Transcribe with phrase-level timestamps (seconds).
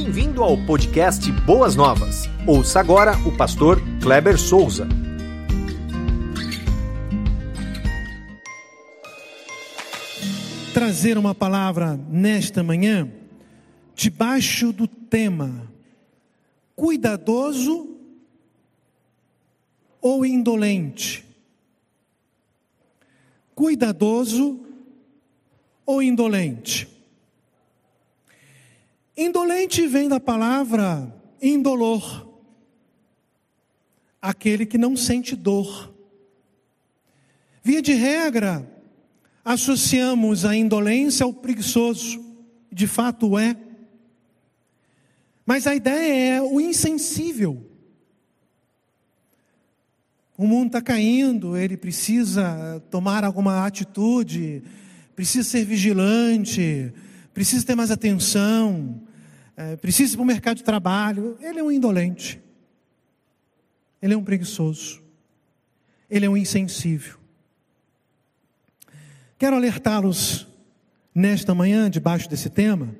[0.00, 2.28] Bem-vindo ao podcast Boas Novas.
[2.46, 4.86] Ouça agora o pastor Kleber Souza.
[10.72, 13.10] Trazer uma palavra nesta manhã,
[13.92, 15.68] debaixo do tema
[16.76, 17.96] cuidadoso
[20.00, 21.26] ou indolente?
[23.52, 24.60] Cuidadoso
[25.84, 26.97] ou indolente?
[29.20, 31.12] Indolente vem da palavra
[31.42, 32.40] indolor,
[34.22, 35.92] aquele que não sente dor.
[37.60, 38.64] Via de regra,
[39.44, 42.24] associamos a indolência ao preguiçoso,
[42.70, 43.56] de fato é.
[45.44, 47.68] Mas a ideia é o insensível.
[50.36, 54.62] O mundo está caindo, ele precisa tomar alguma atitude,
[55.16, 56.92] precisa ser vigilante,
[57.34, 59.07] precisa ter mais atenção,
[59.58, 61.36] é, precisa ir para o mercado de trabalho.
[61.40, 62.40] Ele é um indolente,
[64.00, 65.02] ele é um preguiçoso,
[66.08, 67.18] ele é um insensível.
[69.36, 70.46] Quero alertá-los
[71.12, 72.94] nesta manhã, debaixo desse tema,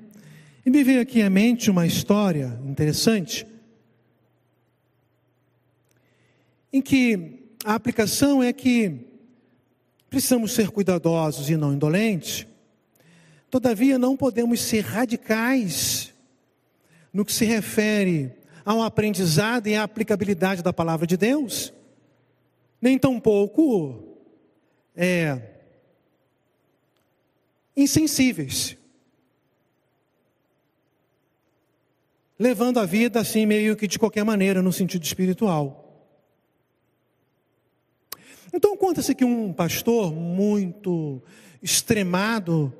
[0.67, 3.47] e me veio aqui à mente uma história interessante,
[6.73, 9.06] em que a aplicação é que
[10.11, 12.48] precisamos ser cuidadosos e não indolentes,
[13.48, 16.17] todavia não podemos ser radicais
[17.12, 18.33] no que se refere
[18.64, 21.73] ao aprendizado e à aplicabilidade da palavra de Deus,
[22.81, 24.17] nem tampouco
[24.95, 25.41] é,
[27.77, 28.77] insensíveis,
[32.39, 35.84] levando a vida assim meio que de qualquer maneira no sentido espiritual.
[38.53, 41.23] Então conta-se que um pastor muito
[41.62, 42.73] extremado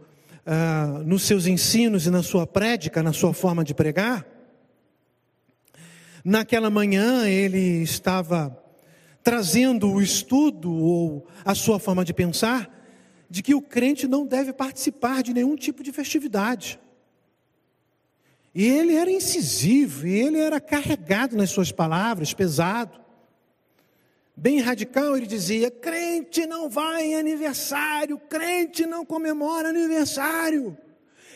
[0.51, 4.27] ah, nos seus ensinos e na sua prédica, na sua forma de pregar.
[6.25, 8.59] Naquela manhã ele estava
[9.23, 12.75] trazendo o estudo ou a sua forma de pensar
[13.29, 16.81] de que o crente não deve participar de nenhum tipo de festividade.
[18.55, 22.99] E ele era incisivo, e ele era carregado nas suas palavras, pesado
[24.39, 30.77] bem radical, ele dizia: crente não vai em aniversário, crente não comemora aniversário.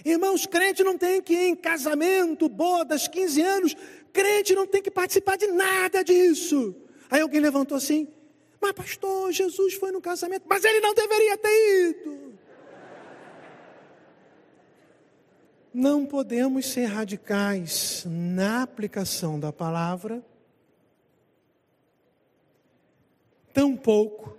[0.04, 3.76] Irmãos, crente não tem que ir em casamento, bodas, 15 anos,
[4.12, 6.74] crente não tem que participar de nada disso.
[7.10, 8.08] Aí alguém levantou assim:
[8.60, 12.32] Mas, pastor, Jesus foi no casamento, mas ele não deveria ter ido.
[15.74, 20.22] Não podemos ser radicais na aplicação da palavra
[23.52, 24.36] tão pouco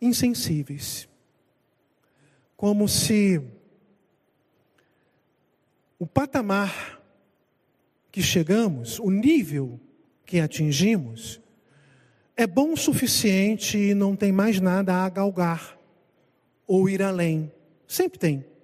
[0.00, 1.08] insensíveis,
[2.56, 3.40] como se
[5.98, 7.02] o patamar
[8.10, 9.80] que chegamos, o nível
[10.24, 11.40] que atingimos,
[12.36, 15.78] é bom o suficiente e não tem mais nada a galgar
[16.66, 17.50] ou ir além.
[17.86, 18.55] Sempre tem.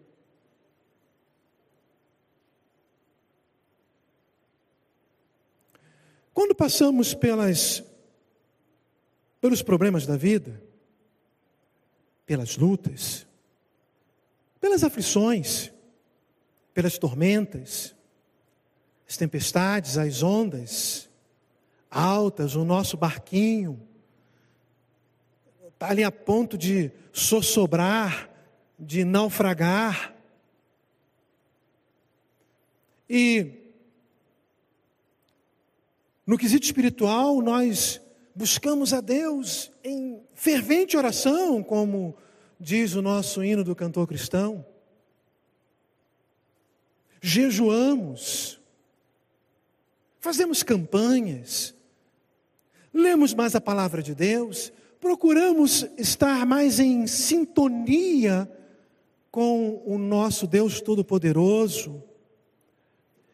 [6.33, 7.83] Quando passamos pelas,
[9.41, 10.63] pelos problemas da vida,
[12.25, 13.27] pelas lutas,
[14.61, 15.71] pelas aflições,
[16.73, 17.95] pelas tormentas,
[19.09, 21.11] as tempestades, as ondas
[21.91, 23.87] altas, o nosso barquinho
[25.83, 28.31] está ali a ponto de sossobrar,
[28.79, 30.15] de naufragar.
[33.11, 33.62] E
[36.27, 38.01] no quesito espiritual, nós
[38.35, 42.17] buscamos a Deus em fervente oração, como
[42.59, 44.65] diz o nosso hino do cantor cristão.
[47.21, 48.61] Jejuamos,
[50.21, 51.75] fazemos campanhas,
[52.95, 58.51] lemos mais a palavra de Deus, procuramos estar mais em sintonia
[59.31, 62.03] com o nosso Deus Todo-Poderoso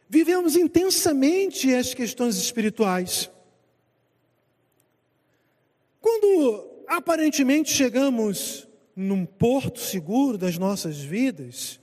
[0.08, 3.30] vivemos intensamente as questões espirituais.
[6.00, 8.66] Quando aparentemente chegamos
[8.96, 11.80] num porto seguro das nossas vidas,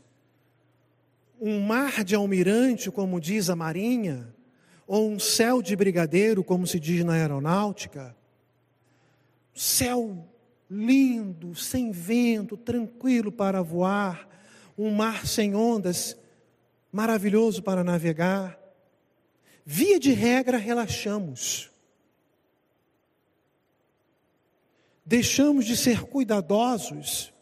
[1.39, 4.33] um mar de almirante, como diz a Marinha,
[4.87, 8.15] ou um céu de brigadeiro, como se diz na aeronáutica,
[9.53, 10.27] céu
[10.69, 14.27] lindo, sem vento, tranquilo para voar,
[14.77, 16.17] um mar sem ondas,
[16.95, 18.57] maravilhoso para navegar.
[19.65, 21.69] Via de regra, relaxamos.
[25.05, 27.33] Deixamos de ser cuidadosos.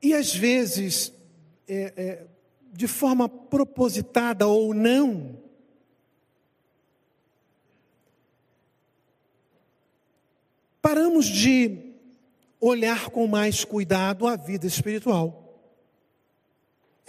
[0.00, 1.12] E às vezes,
[1.68, 2.26] é, é,
[2.72, 5.38] de forma propositada ou não,
[10.80, 11.92] paramos de
[12.58, 15.49] olhar com mais cuidado a vida espiritual.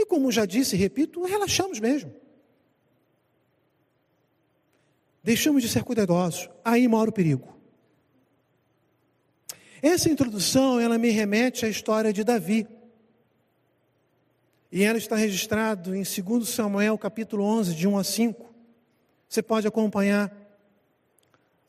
[0.02, 2.12] E como já disse e repito, relaxamos mesmo.
[5.24, 6.50] Deixamos de ser cuidadosos.
[6.66, 7.56] Aí mora o perigo.
[9.80, 12.68] Essa introdução, ela me remete à história de Davi.
[14.72, 18.56] E ela está registrada em 2 Samuel, capítulo 11, de 1 a 5.
[19.30, 20.36] Você pode acompanhar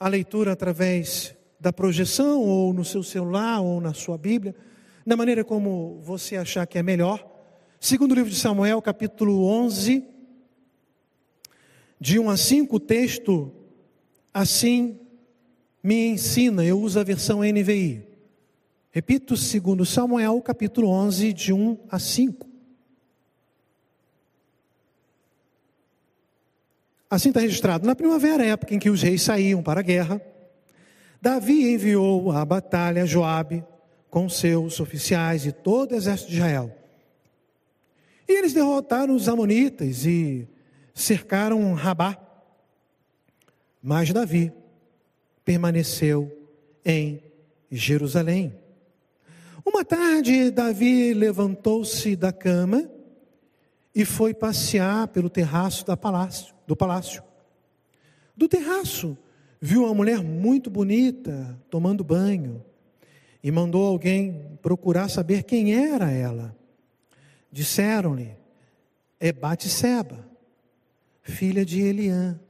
[0.00, 4.56] a leitura através da projeção, ou no seu celular, ou na sua Bíblia,
[5.06, 7.31] da maneira como você achar que é melhor.
[7.84, 10.04] Segundo livro de Samuel, capítulo 11,
[11.98, 13.52] de 1 a 5, o texto
[14.32, 15.00] assim
[15.82, 18.06] me ensina, eu uso a versão NVI.
[18.92, 22.48] Repito, segundo Samuel, capítulo 11, de 1 a 5.
[27.10, 27.84] Assim está registrado.
[27.84, 30.22] Na primavera, época em que os reis saíam para a guerra,
[31.20, 33.64] Davi enviou à batalha Joabe
[34.08, 36.81] com seus oficiais e todo o exército de Israel.
[38.32, 40.48] E eles derrotaram os amonitas e
[40.94, 42.16] cercaram Rabá.
[43.82, 44.50] Mas Davi
[45.44, 46.34] permaneceu
[46.82, 47.22] em
[47.70, 48.54] Jerusalém.
[49.66, 52.90] Uma tarde, Davi levantou-se da cama
[53.94, 57.22] e foi passear pelo terraço palácio, do palácio.
[58.34, 59.14] Do terraço,
[59.60, 62.64] viu uma mulher muito bonita tomando banho
[63.44, 66.61] e mandou alguém procurar saber quem era ela.
[67.52, 68.34] Disseram-lhe:
[69.20, 70.26] é Batseba,
[71.22, 72.40] filha de Eliã,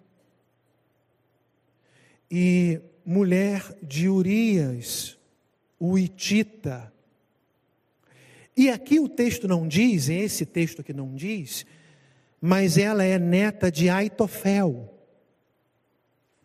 [2.30, 5.18] e mulher de Urias,
[5.78, 6.92] o Itita.
[8.56, 11.66] E aqui o texto não diz, esse texto aqui não diz,
[12.40, 14.92] mas ela é neta de Aitofel.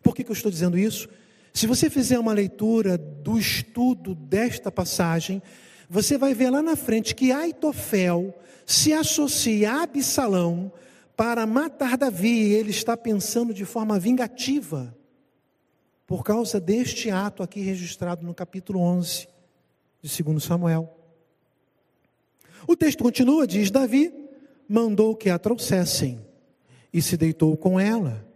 [0.02, 1.08] Por que, que eu estou dizendo isso?
[1.54, 5.42] Se você fizer uma leitura do estudo desta passagem,
[5.88, 8.34] você vai ver lá na frente que Aitofel
[8.66, 10.70] se associa a Absalão
[11.16, 14.94] para matar Davi, e ele está pensando de forma vingativa,
[16.06, 19.26] por causa deste ato aqui registrado no capítulo 11
[20.00, 20.94] de 2 Samuel.
[22.66, 24.12] O texto continua, diz: Davi
[24.68, 26.20] mandou que a trouxessem
[26.92, 28.26] e se deitou com ela,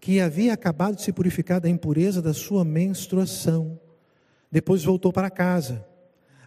[0.00, 3.78] que havia acabado de se purificar da impureza da sua menstruação.
[4.50, 5.84] Depois voltou para casa.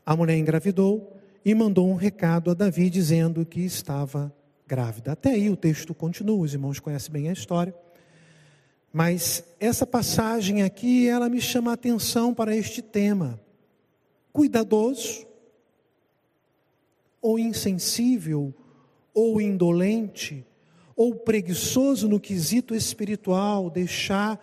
[0.09, 1.15] A mulher engravidou
[1.45, 4.33] e mandou um recado a Davi dizendo que estava
[4.65, 5.11] grávida.
[5.11, 7.75] Até aí o texto continua, os irmãos conhecem bem a história.
[8.91, 13.39] Mas essa passagem aqui, ela me chama a atenção para este tema.
[14.33, 15.27] Cuidadoso,
[17.21, 18.51] ou insensível,
[19.13, 20.43] ou indolente,
[20.95, 24.39] ou preguiçoso no quesito espiritual, deixar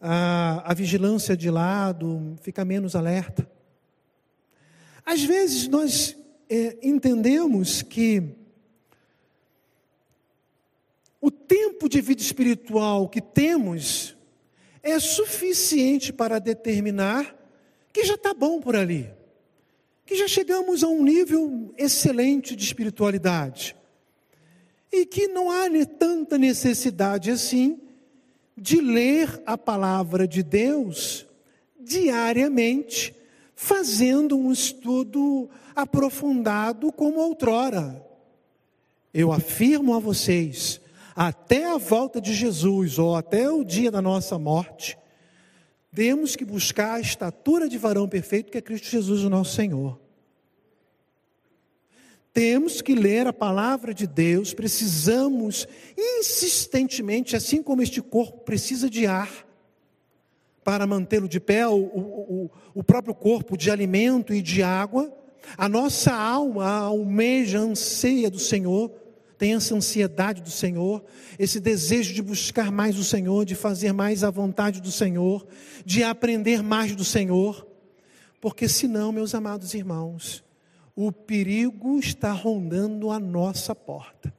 [0.00, 3.53] a, a vigilância de lado, ficar menos alerta.
[5.04, 6.16] Às vezes nós
[6.48, 8.22] é, entendemos que
[11.20, 14.16] o tempo de vida espiritual que temos
[14.82, 17.34] é suficiente para determinar
[17.92, 19.10] que já está bom por ali,
[20.04, 23.76] que já chegamos a um nível excelente de espiritualidade.
[24.92, 25.64] E que não há
[25.98, 27.80] tanta necessidade assim
[28.56, 31.26] de ler a palavra de Deus
[31.80, 33.14] diariamente
[33.54, 38.04] fazendo um estudo aprofundado como outrora.
[39.12, 40.80] Eu afirmo a vocês,
[41.14, 44.98] até a volta de Jesus ou até o dia da nossa morte,
[45.94, 50.00] temos que buscar a estatura de varão perfeito que é Cristo Jesus, o nosso Senhor.
[52.32, 59.06] Temos que ler a palavra de Deus, precisamos insistentemente, assim como este corpo precisa de
[59.06, 59.43] ar,
[60.64, 65.12] para mantê-lo de pé, o, o, o próprio corpo de alimento e de água.
[65.58, 68.90] A nossa alma almeja, anseia do Senhor,
[69.36, 71.04] tem essa ansiedade do Senhor,
[71.38, 75.46] esse desejo de buscar mais o Senhor, de fazer mais a vontade do Senhor,
[75.84, 77.66] de aprender mais do Senhor,
[78.40, 80.42] porque senão, meus amados irmãos,
[80.96, 84.32] o perigo está rondando a nossa porta.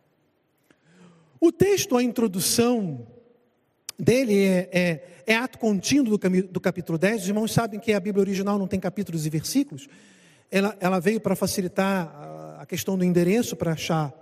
[1.39, 3.05] O texto, a introdução,
[3.97, 7.23] dele é, é, é ato contínuo do, do, capítulo 10.
[7.23, 9.87] Os irmãos sabem que a Bíblia original não tem capítulos e versículos.
[10.51, 12.13] Ela, ela veio para facilitar
[12.59, 14.13] a, questão do endereço, para achar,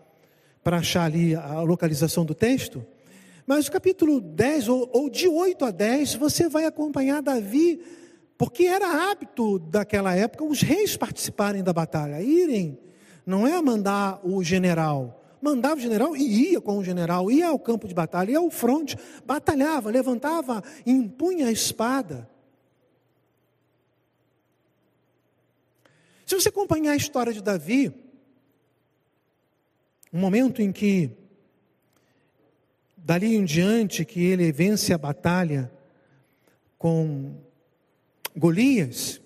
[0.63, 2.86] para achar ali a localização do texto.
[3.46, 7.82] Mas o capítulo 10, ou, ou de 8 a 10, você vai acompanhar Davi,
[8.38, 12.77] porque era hábito daquela época os reis participarem da batalha, irem
[13.25, 15.23] não é mandar o general.
[15.44, 18.50] Mandava o general e ia com o general, ia ao campo de batalha, ia ao
[18.50, 22.30] fronte, batalhava, levantava, impunha a espada.
[26.26, 27.94] Se você acompanhar a história de Davi,
[30.14, 31.12] um momento em que,
[32.96, 35.70] dali em diante, que ele vence a batalha
[36.78, 37.36] com
[38.34, 39.20] Golias,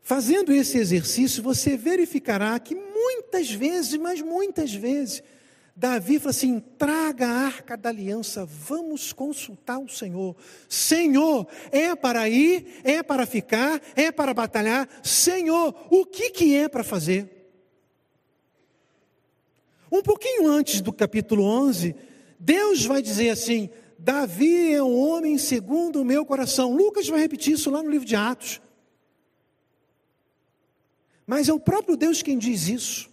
[0.00, 5.22] fazendo esse exercício, você verificará que muitas vezes, mas muitas vezes,
[5.74, 10.36] Davi fala assim: traga a arca da aliança, vamos consultar o Senhor.
[10.68, 14.88] Senhor, é para ir, é para ficar, é para batalhar.
[15.02, 17.28] Senhor, o que, que é para fazer?
[19.90, 21.94] Um pouquinho antes do capítulo 11,
[22.38, 26.74] Deus vai dizer assim: Davi é um homem segundo o meu coração.
[26.74, 28.60] Lucas vai repetir isso lá no livro de Atos.
[31.32, 33.10] Mas é o próprio Deus quem diz isso.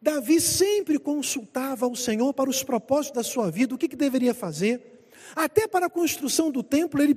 [0.00, 4.32] Davi sempre consultava o Senhor para os propósitos da sua vida, o que, que deveria
[4.32, 5.04] fazer.
[5.36, 7.14] Até para a construção do templo, ele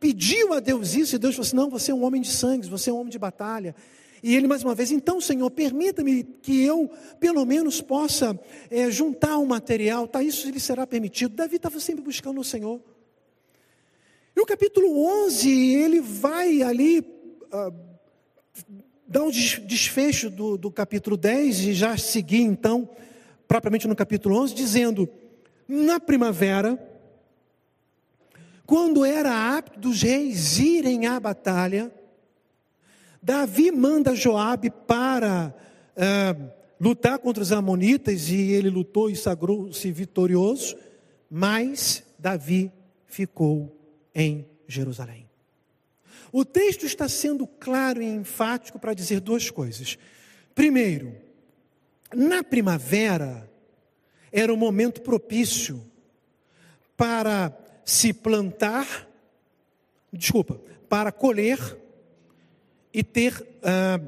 [0.00, 2.68] pediu a Deus isso, e Deus falou assim: Não, você é um homem de sangue,
[2.68, 3.72] você é um homem de batalha.
[4.20, 6.90] E ele mais uma vez, então, Senhor, permita-me que eu,
[7.20, 8.36] pelo menos, possa
[8.68, 10.24] é, juntar um material, tá?
[10.24, 11.36] Isso lhe será permitido.
[11.36, 12.80] Davi estava sempre buscando o Senhor.
[14.34, 16.98] E o capítulo 11, ele vai ali.
[16.98, 17.88] Uh,
[19.08, 22.88] dar um desfecho do, do capítulo 10 e já seguir então,
[23.48, 25.08] propriamente no capítulo 11, dizendo:
[25.66, 26.78] na primavera,
[28.66, 31.90] quando era apto dos reis irem à batalha,
[33.22, 35.54] Davi manda Joabe para
[35.96, 40.76] uh, lutar contra os amonitas e ele lutou e sagrou-se vitorioso,
[41.30, 42.70] mas Davi
[43.06, 43.74] ficou
[44.14, 45.27] em Jerusalém.
[46.32, 49.98] O texto está sendo claro e enfático para dizer duas coisas.
[50.54, 51.14] Primeiro,
[52.14, 53.48] na primavera
[54.30, 55.84] era um momento propício
[56.96, 59.08] para se plantar,
[60.12, 61.58] desculpa, para colher
[62.92, 64.00] e ter ah,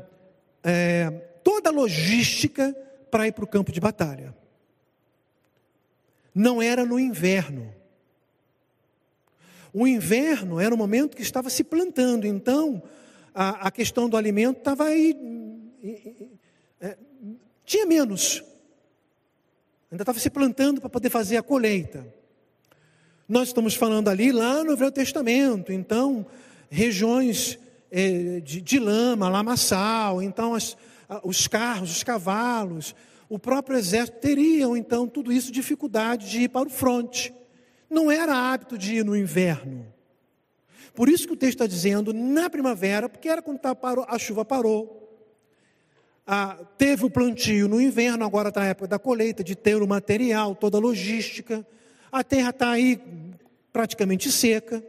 [0.64, 1.10] é,
[1.42, 2.74] toda a logística
[3.10, 4.34] para ir para o campo de batalha.
[6.34, 7.74] Não era no inverno.
[9.72, 12.82] O inverno era o momento que estava se plantando, então
[13.34, 15.16] a, a questão do alimento estava aí.
[16.80, 16.96] É,
[17.64, 18.42] tinha menos.
[19.90, 22.06] Ainda estava se plantando para poder fazer a colheita.
[23.28, 26.26] Nós estamos falando ali lá no Velho Testamento, então,
[26.68, 27.58] regiões
[27.90, 30.76] é, de, de, lama, lamaçal, então as,
[31.22, 32.94] os carros, os cavalos,
[33.28, 37.32] o próprio exército teriam então tudo isso dificuldade de ir para o fronte
[37.90, 39.92] não era hábito de ir no inverno.
[40.94, 44.44] Por isso que o texto está dizendo na primavera, porque era quando tá, a chuva
[44.44, 44.96] parou.
[46.24, 49.88] Ah, teve o plantio no inverno, agora está a época da colheita, de ter o
[49.88, 51.66] material, toda a logística.
[52.12, 53.00] A terra está aí
[53.72, 54.84] praticamente seca.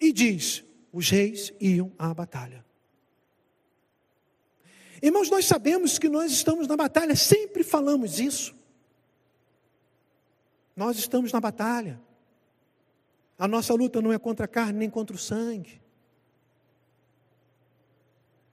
[0.00, 2.64] E diz: os reis iam à batalha.
[5.00, 8.55] Irmãos, nós sabemos que nós estamos na batalha, sempre falamos isso.
[10.76, 11.98] Nós estamos na batalha.
[13.38, 15.80] A nossa luta não é contra a carne nem contra o sangue.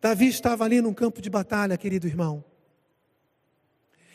[0.02, 2.44] Davi estava ali num campo de batalha, querido irmão.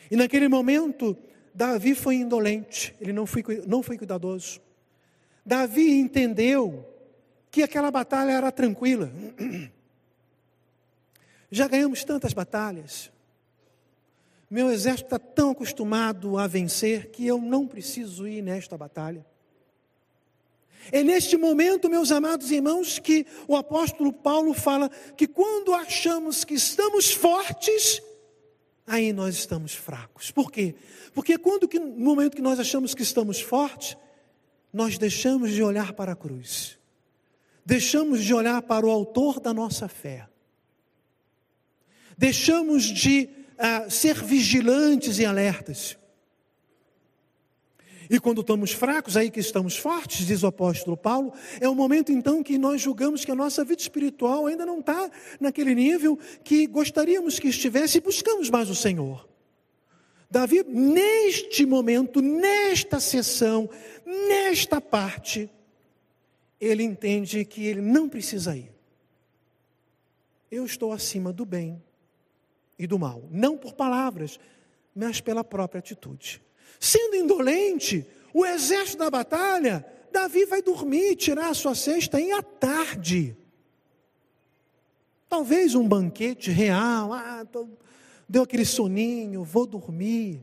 [0.09, 1.15] E naquele momento,
[1.53, 4.59] Davi foi indolente, ele não foi, não foi cuidadoso.
[5.45, 6.85] Davi entendeu
[7.51, 9.11] que aquela batalha era tranquila.
[11.51, 13.11] Já ganhamos tantas batalhas.
[14.49, 19.25] Meu exército está tão acostumado a vencer que eu não preciso ir nesta batalha.
[20.91, 26.55] É neste momento, meus amados irmãos, que o apóstolo Paulo fala que quando achamos que
[26.55, 28.01] estamos fortes,
[28.87, 30.31] aí nós estamos fracos.
[30.31, 30.73] Por quê?
[31.13, 33.95] Porque quando que, no momento que nós achamos que estamos fortes,
[34.73, 36.79] nós deixamos de olhar para a cruz.
[37.63, 40.27] Deixamos de olhar para o autor da nossa fé.
[42.17, 43.29] Deixamos de
[43.59, 45.97] a ser vigilantes e alertas.
[48.09, 52.11] E quando estamos fracos, aí que estamos fortes, diz o apóstolo Paulo, é o momento
[52.11, 56.65] então que nós julgamos que a nossa vida espiritual ainda não está naquele nível que
[56.65, 59.29] gostaríamos que estivesse e buscamos mais o Senhor.
[60.31, 63.69] Davi, neste momento, nesta sessão,
[64.05, 65.49] nesta parte,
[66.59, 68.71] ele entende que ele não precisa ir.
[70.49, 71.79] Eu estou acima do bem
[72.79, 74.39] e do mal, não por palavras,
[74.95, 76.41] mas pela própria atitude.
[76.79, 82.41] Sendo indolente, o exército da batalha, Davi vai dormir, tirar a sua cesta em à
[82.41, 83.35] tarde.
[85.27, 87.67] Talvez um banquete real, ah, tô,
[88.27, 90.41] deu aquele soninho, vou dormir.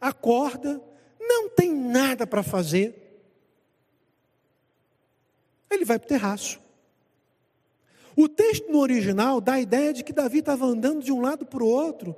[0.00, 0.82] Acorda,
[1.20, 2.98] não tem nada para fazer.
[5.70, 6.60] Ele vai para o terraço.
[8.16, 11.46] O texto no original dá a ideia de que Davi estava andando de um lado
[11.46, 12.14] para o outro,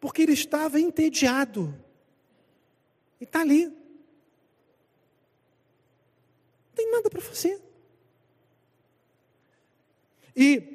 [0.00, 1.74] porque ele estava entediado.
[3.20, 3.66] E está ali.
[3.66, 3.74] Não
[6.74, 7.60] tem nada para fazer.
[10.34, 10.72] E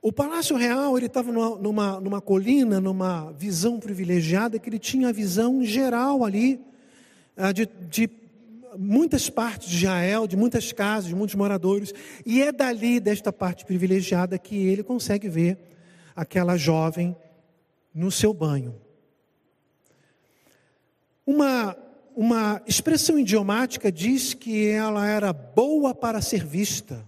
[0.00, 5.08] o Palácio Real, ele estava numa, numa, numa, colina, numa visão privilegiada, que ele tinha
[5.08, 6.60] a visão geral ali,
[7.36, 8.08] ah, de, de
[8.76, 11.92] muitas partes de Israel, de muitas casas, de muitos moradores,
[12.26, 15.58] e é dali, desta parte privilegiada, que ele consegue ver
[16.14, 17.16] aquela jovem
[17.94, 18.74] no seu banho.
[21.24, 21.76] Uma,
[22.16, 27.06] uma expressão idiomática diz que ela era boa para ser vista.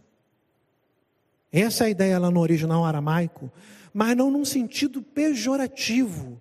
[1.53, 3.51] Essa é a ideia lá no original aramaico,
[3.93, 6.41] mas não num sentido pejorativo.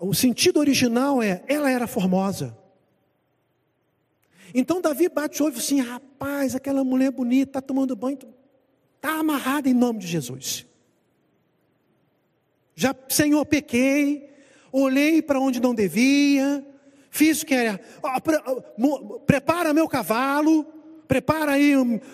[0.00, 2.57] O sentido original é, ela era formosa.
[4.54, 8.18] Então Davi bate o olho assim, rapaz, aquela mulher bonita, está tomando banho,
[8.96, 10.66] está amarrada em nome de Jesus.
[12.74, 14.30] Já, Senhor, pequei,
[14.72, 16.64] olhei para onde não devia,
[17.10, 17.80] fiz o que era,
[19.26, 20.64] prepara meu cavalo,
[21.08, 21.72] prepara aí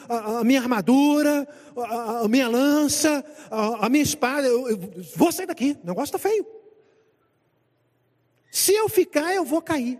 [0.08, 4.78] a, a minha armadura, a, a, minha lança, a, minha espada, eu, eu
[5.16, 6.46] vou sair daqui, o negócio está feio.
[8.50, 9.98] Se eu ficar, eu vou cair.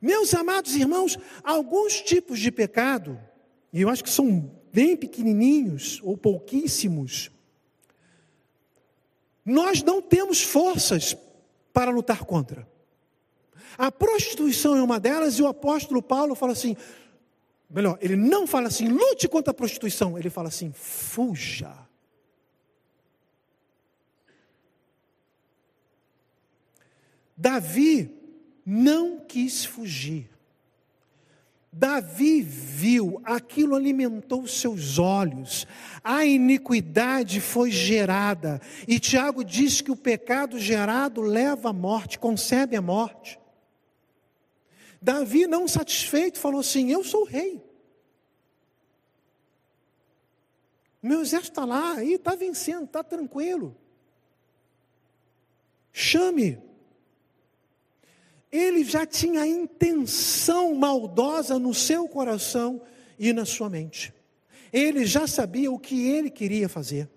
[0.00, 3.18] Meus amados irmãos, alguns tipos de pecado,
[3.72, 7.30] e eu acho que são bem pequenininhos ou pouquíssimos,
[9.44, 11.16] nós não temos forças
[11.72, 12.68] para lutar contra.
[13.78, 16.76] A prostituição é uma delas, e o apóstolo Paulo fala assim:
[17.68, 21.86] melhor, ele não fala assim, lute contra a prostituição, ele fala assim, fuja.
[27.36, 28.10] Davi
[28.66, 30.28] não quis fugir.
[31.72, 35.66] Davi viu, aquilo alimentou seus olhos,
[36.02, 42.74] a iniquidade foi gerada, e Tiago diz que o pecado gerado leva à morte, concebe
[42.74, 43.38] a morte.
[45.00, 47.62] Davi, não satisfeito, falou assim: Eu sou rei.
[51.00, 53.76] Meu exército está lá, aí está vencendo, está tranquilo.
[55.92, 56.65] Chame
[58.56, 62.80] ele já tinha a intenção maldosa no seu coração
[63.18, 64.12] e na sua mente.
[64.72, 67.08] Ele já sabia o que ele queria fazer.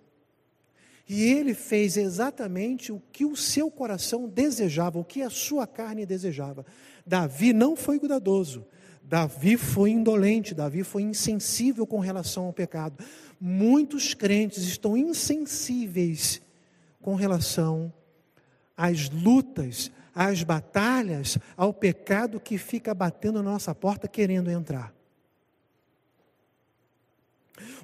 [1.07, 6.05] E ele fez exatamente o que o seu coração desejava, o que a sua carne
[6.05, 6.63] desejava.
[7.03, 8.63] Davi não foi cuidadoso,
[9.01, 13.03] Davi foi indolente, Davi foi insensível com relação ao pecado.
[13.41, 16.39] Muitos crentes estão insensíveis
[17.01, 17.91] com relação
[18.77, 24.93] às lutas, às batalhas, ao pecado que fica batendo na nossa porta querendo entrar.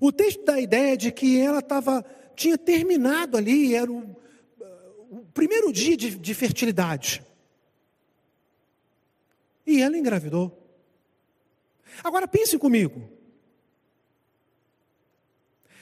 [0.01, 2.03] O texto dá a ideia de que ela estava,
[2.35, 4.17] tinha terminado ali, era o,
[5.09, 7.23] o primeiro dia de, de fertilidade.
[9.65, 10.61] E ela engravidou.
[12.03, 13.09] Agora pense comigo.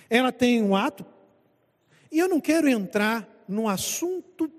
[0.08, 1.04] Ela tem um ato,
[2.12, 4.52] e eu não quero entrar no assunto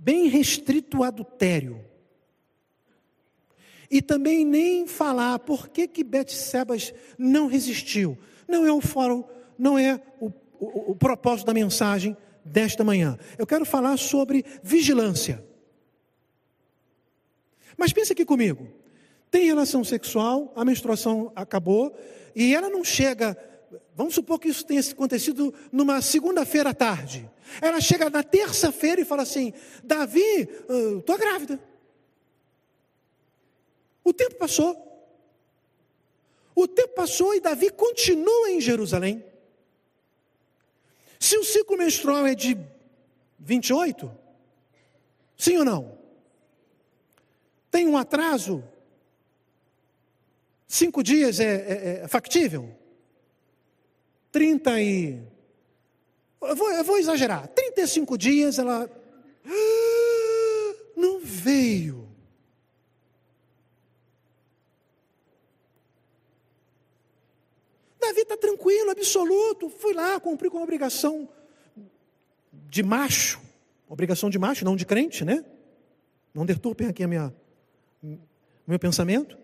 [0.00, 1.84] bem restrito ao adultério.
[3.90, 8.16] E também nem falar por que que Betsebas não resistiu.
[8.48, 9.24] Não é o fórum,
[9.58, 13.18] não é o, o, o propósito da mensagem desta manhã.
[13.36, 15.44] Eu quero falar sobre vigilância.
[17.76, 18.68] Mas pense aqui comigo.
[19.30, 21.94] Tem relação sexual, a menstruação acabou,
[22.34, 23.36] e ela não chega.
[23.94, 27.30] Vamos supor que isso tenha acontecido numa segunda-feira à tarde.
[27.60, 29.52] Ela chega na terça-feira e fala assim:
[29.82, 30.48] Davi,
[30.98, 31.60] estou grávida.
[34.02, 34.86] O tempo passou.
[36.54, 39.24] O tempo passou e Davi continua em Jerusalém.
[41.18, 42.58] Se o ciclo menstrual é de
[43.38, 44.10] 28,
[45.36, 45.98] sim ou não?
[47.70, 48.64] Tem um atraso?
[50.66, 52.79] Cinco dias é, é, é factível?
[54.32, 55.22] 30 e
[56.40, 57.46] eu vou, eu vou exagerar.
[57.48, 58.90] 35 dias ela.
[60.96, 62.08] Não veio.
[68.00, 69.68] Davi está tranquilo, absoluto.
[69.68, 71.28] Fui lá, cumpri com a obrigação
[72.52, 73.40] de macho.
[73.88, 75.44] Obrigação de macho, não de crente, né?
[76.32, 77.34] Não deturpem aqui a minha,
[78.66, 79.36] meu pensamento.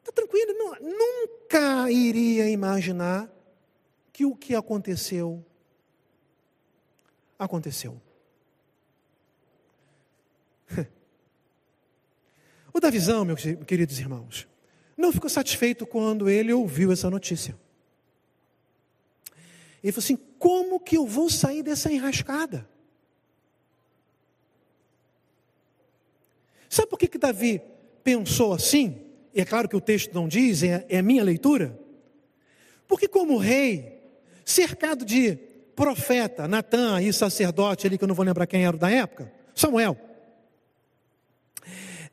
[0.00, 3.35] Está tranquilo, não, nunca iria imaginar
[4.16, 5.44] que o que aconteceu,
[7.38, 8.00] aconteceu.
[12.72, 14.48] O Davizão, meus queridos irmãos,
[14.96, 17.58] não ficou satisfeito quando ele ouviu essa notícia.
[19.82, 22.68] Ele falou assim: como que eu vou sair dessa enrascada?
[26.70, 27.62] Sabe por que, que Davi
[28.02, 29.00] pensou assim?
[29.34, 31.78] E é claro que o texto não diz, é, é a minha leitura.
[32.86, 33.95] Porque, como rei,
[34.46, 35.36] cercado de
[35.74, 39.98] profeta, Natan e sacerdote ali, que eu não vou lembrar quem era da época, Samuel.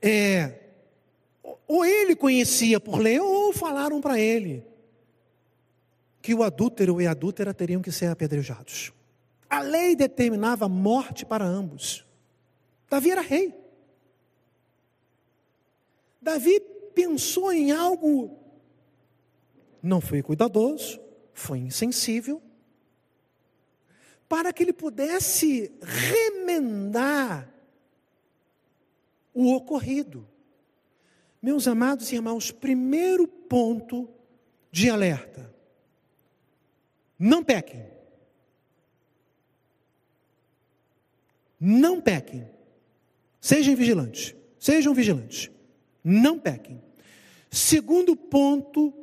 [0.01, 0.59] É,
[1.65, 4.65] ou ele conhecia por lei, ou falaram para ele
[6.21, 8.91] que o adúltero e a adúltera teriam que ser apedrejados.
[9.49, 12.05] A lei determinava morte para ambos.
[12.89, 13.53] Davi era rei.
[16.21, 16.59] Davi
[16.95, 18.37] pensou em algo,
[19.81, 21.02] não foi cuidadoso,
[21.33, 22.41] foi insensível,
[24.27, 27.49] para que ele pudesse remendar
[29.33, 30.27] o ocorrido.
[31.41, 34.09] Meus amados irmãos, primeiro ponto
[34.71, 35.53] de alerta:
[37.17, 37.85] não pequem.
[41.59, 42.45] Não pequem.
[43.39, 44.35] Sejam vigilantes.
[44.59, 45.49] Sejam vigilantes.
[46.03, 46.83] Não pequem.
[47.49, 48.93] Segundo ponto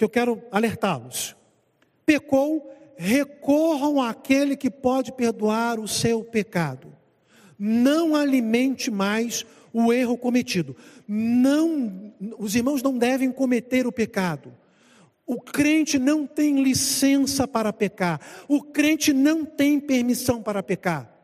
[0.00, 1.36] que eu quero alertá-los.
[2.06, 6.90] Pecou, recorram àquele que pode perdoar o seu pecado.
[7.58, 10.74] Não alimente mais o erro cometido.
[11.06, 14.54] Não, os irmãos não devem cometer o pecado.
[15.26, 18.22] O crente não tem licença para pecar.
[18.48, 21.14] O crente não tem permissão para pecar.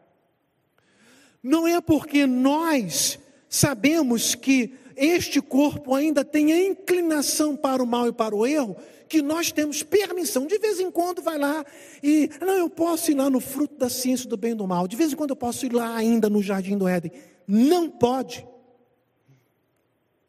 [1.43, 8.09] Não é porque nós sabemos que este corpo ainda tem a inclinação para o mal
[8.09, 8.77] e para o erro,
[9.09, 10.47] que nós temos permissão.
[10.47, 11.65] De vez em quando vai lá
[12.03, 14.89] e, não, eu posso ir lá no fruto da ciência do bem e do mal.
[14.89, 17.13] De vez em quando eu posso ir lá ainda no jardim do Éden.
[17.47, 18.47] Não pode.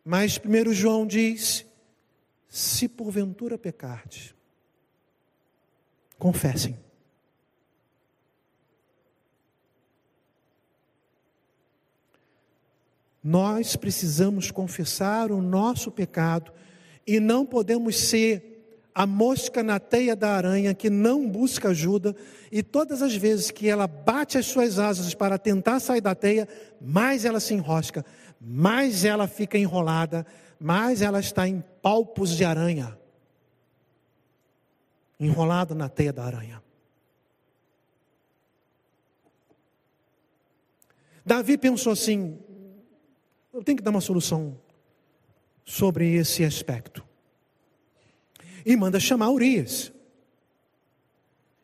[0.03, 1.65] Mas primeiro João diz:
[2.47, 4.35] se porventura pecardes,
[6.17, 6.77] confessem.
[13.27, 16.49] Nós precisamos confessar o nosso pecado
[17.05, 22.15] e não podemos ser a mosca na teia da aranha que não busca ajuda
[22.49, 26.47] e todas as vezes que ela bate as suas asas para tentar sair da teia,
[26.79, 28.05] mais ela se enrosca,
[28.39, 30.25] mais ela fica enrolada,
[30.57, 32.97] mais ela está em palpos de aranha,
[35.19, 36.63] enrolada na teia da aranha.
[41.25, 42.39] Davi pensou assim:
[43.57, 44.55] eu tenho que dar uma solução
[45.65, 47.03] sobre esse aspecto.
[48.63, 49.91] E manda chamar Urias.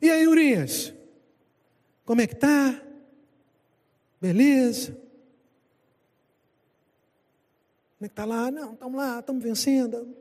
[0.01, 0.91] E aí, Urias?
[2.03, 2.82] Como é que tá?
[4.19, 4.93] Beleza?
[7.99, 8.49] Como é que tá lá?
[8.49, 10.17] Não, estamos lá, estamos vencendo.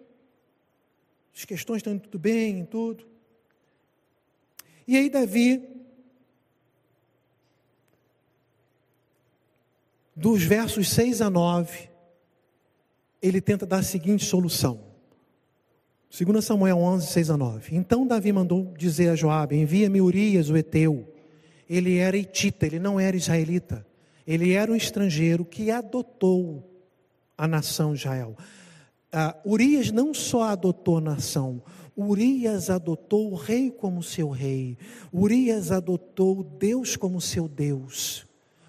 [1.35, 3.06] As questões estão indo tudo bem, tudo.
[4.87, 5.66] E aí Davi
[10.14, 11.88] dos versos 6 a 9,
[13.20, 14.81] ele tenta dar a seguinte solução.
[16.11, 17.77] 2 Samuel 11, 6 a 9.
[17.77, 21.09] Então Davi mandou dizer a Joabe: Envia-me Urias, o Eteu.
[21.68, 23.87] Ele era hitita, ele não era israelita.
[24.27, 26.68] Ele era um estrangeiro que adotou
[27.37, 28.37] a nação Israel.
[29.12, 31.62] Uh, Urias não só adotou a nação,
[31.96, 34.77] Urias adotou o rei como seu rei.
[35.12, 38.27] Urias adotou Deus como seu Deus.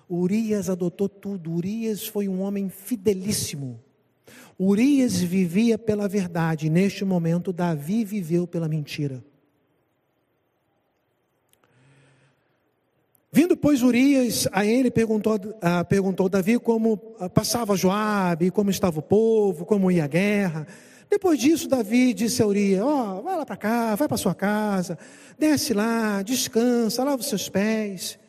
[0.10, 1.52] Urias adotou tudo.
[1.52, 3.80] Urias foi um homem fidelíssimo.
[4.60, 6.70] Urias vivia pela verdade.
[6.70, 9.24] Neste momento, Davi viveu pela mentira.
[13.36, 15.40] Vindo, pois, Urias, a ele perguntou,
[15.90, 20.68] perguntou Davi como uh, passava Joabe, como estava o povo, como ia a guerra.
[21.10, 24.36] Depois disso, Davi disse a Urias: Ó, oh, vai lá para cá, vai para sua
[24.36, 25.00] casa,
[25.38, 28.20] desce lá, descansa, lava os seus pés.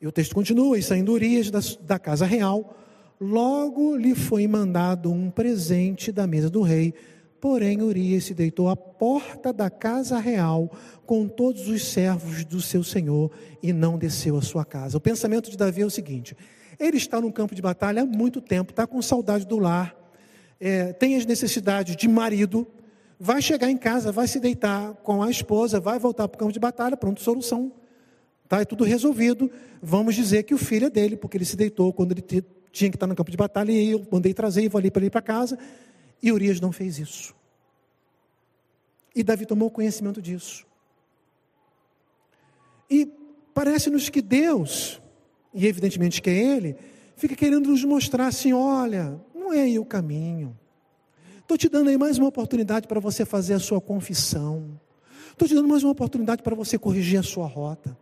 [0.00, 2.76] E o texto continua: e saindo Urias da, da casa real,
[3.20, 6.94] logo lhe foi mandado um presente da mesa do rei.
[7.40, 10.70] Porém, Urias se deitou à porta da casa real
[11.06, 13.30] com todos os servos do seu senhor
[13.62, 14.96] e não desceu à sua casa.
[14.98, 16.36] O pensamento de Davi é o seguinte:
[16.78, 19.96] ele está no campo de batalha há muito tempo, está com saudade do lar,
[20.60, 22.66] é, tem as necessidades de marido,
[23.18, 26.52] vai chegar em casa, vai se deitar com a esposa, vai voltar para o campo
[26.52, 27.72] de batalha, pronto, solução.
[28.48, 29.50] Está é tudo resolvido.
[29.82, 32.96] Vamos dizer que o filho é dele, porque ele se deitou quando ele tinha que
[32.96, 35.20] estar no campo de batalha, e eu mandei trazer e vou ali para ele para
[35.20, 35.58] casa.
[36.22, 37.36] E Urias não fez isso.
[39.14, 40.66] E Davi tomou conhecimento disso.
[42.88, 43.06] E
[43.52, 44.98] parece-nos que Deus,
[45.52, 46.74] e evidentemente que é Ele,
[47.16, 50.58] fica querendo nos mostrar assim: olha, não é aí o caminho.
[51.40, 54.80] Estou te dando aí mais uma oportunidade para você fazer a sua confissão.
[55.32, 57.94] Estou te dando mais uma oportunidade para você corrigir a sua rota.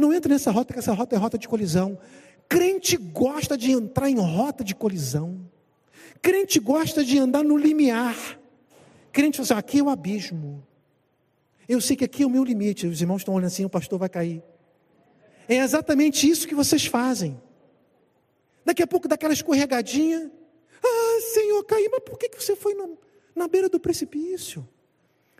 [0.00, 1.98] Não entre nessa rota, que essa rota é rota de colisão.
[2.48, 5.46] Crente gosta de entrar em rota de colisão.
[6.22, 8.16] Crente gosta de andar no limiar.
[9.12, 10.66] Crente fala assim, aqui é o abismo.
[11.68, 12.86] Eu sei que aqui é o meu limite.
[12.86, 14.42] Os irmãos estão olhando assim, o pastor vai cair.
[15.46, 17.38] É exatamente isso que vocês fazem.
[18.64, 20.30] Daqui a pouco daquela escorregadinha.
[20.82, 22.74] Ah, Senhor, caí, mas por que você foi
[23.34, 24.66] na beira do precipício?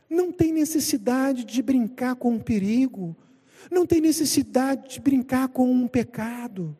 [0.08, 3.16] Não tem necessidade de brincar com um perigo.
[3.70, 6.76] Não tem necessidade de brincar com um pecado.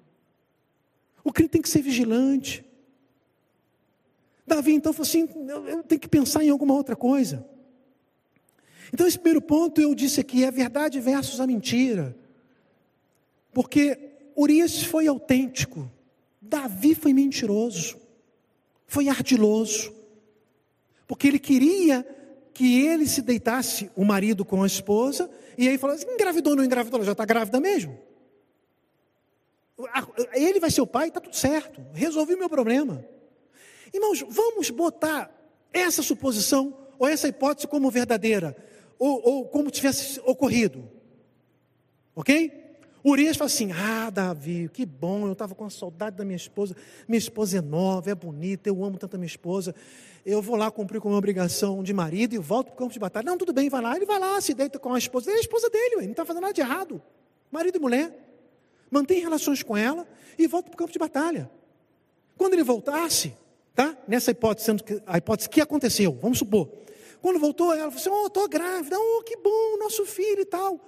[1.24, 2.64] O crente tem que ser vigilante.
[4.46, 7.46] Davi então falou assim: eu, tenho que pensar em alguma outra coisa.
[8.92, 12.16] Então, esse primeiro ponto eu disse aqui é verdade versus a mentira.
[13.52, 15.90] Porque Urias foi autêntico,
[16.40, 17.98] Davi foi mentiroso,
[18.86, 19.92] foi ardiloso,
[21.06, 22.06] porque ele queria
[22.52, 26.56] que ele se deitasse, o marido com a esposa, e aí falou assim: engravidou ou
[26.56, 26.98] não engravidou?
[26.98, 27.98] Ela já está grávida mesmo.
[30.34, 33.04] Ele vai ser o pai, está tudo certo, resolvi o meu problema.
[33.92, 35.30] Irmãos, vamos botar
[35.72, 38.56] essa suposição ou essa hipótese como verdadeira,
[38.98, 40.88] ou, ou como tivesse ocorrido.
[42.14, 42.60] Ok?
[43.02, 46.76] Urias fala assim: Ah, Davi, que bom, eu estava com a saudade da minha esposa.
[47.08, 49.74] Minha esposa é nova, é bonita, eu amo tanto a minha esposa.
[50.24, 52.92] Eu vou lá cumprir com a minha obrigação de marido e volto para o campo
[52.92, 53.24] de batalha.
[53.24, 53.96] Não, tudo bem, vai lá.
[53.96, 55.30] Ele vai lá, se deita com a esposa.
[55.30, 57.02] Ele é a esposa dele, ele não está fazendo nada de errado.
[57.50, 58.12] Marido e mulher.
[58.90, 60.06] Mantém relações com ela
[60.38, 61.50] e volta para o campo de batalha.
[62.36, 63.34] Quando ele voltasse,
[63.74, 63.96] Tá?
[64.06, 66.68] Nessa hipótese, sendo que, a hipótese que aconteceu, vamos supor.
[67.22, 70.80] Quando voltou, ela falou assim: Oh, estou grávida, oh, que bom, nosso filho e tal.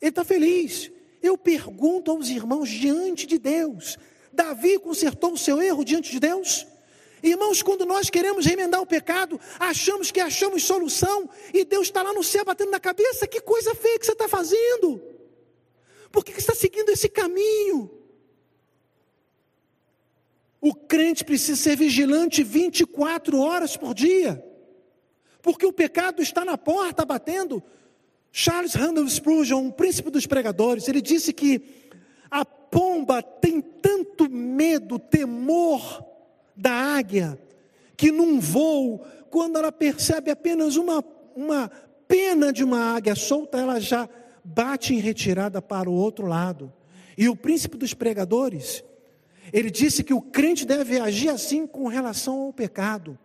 [0.00, 0.90] Ele está feliz.
[1.22, 3.98] Eu pergunto aos irmãos diante de Deus:
[4.32, 6.66] Davi consertou o seu erro diante de Deus?
[7.22, 12.12] Irmãos, quando nós queremos remendar o pecado, achamos que achamos solução e Deus está lá
[12.12, 15.00] no céu batendo na cabeça: que coisa feia que você está fazendo?
[16.10, 17.90] Por que você está seguindo esse caminho?
[20.60, 24.44] O crente precisa ser vigilante 24 horas por dia,
[25.40, 27.62] porque o pecado está na porta batendo.
[28.32, 31.62] Charles Randall Spurgeon, um príncipe dos pregadores, ele disse que
[32.30, 36.11] a pomba tem tanto medo, temor
[36.62, 37.36] da águia,
[37.96, 41.68] que num voo, quando ela percebe apenas uma, uma
[42.06, 44.08] pena de uma águia solta, ela já
[44.44, 46.72] bate em retirada para o outro lado.
[47.18, 48.84] E o príncipe dos pregadores,
[49.52, 53.18] ele disse que o crente deve agir assim com relação ao pecado.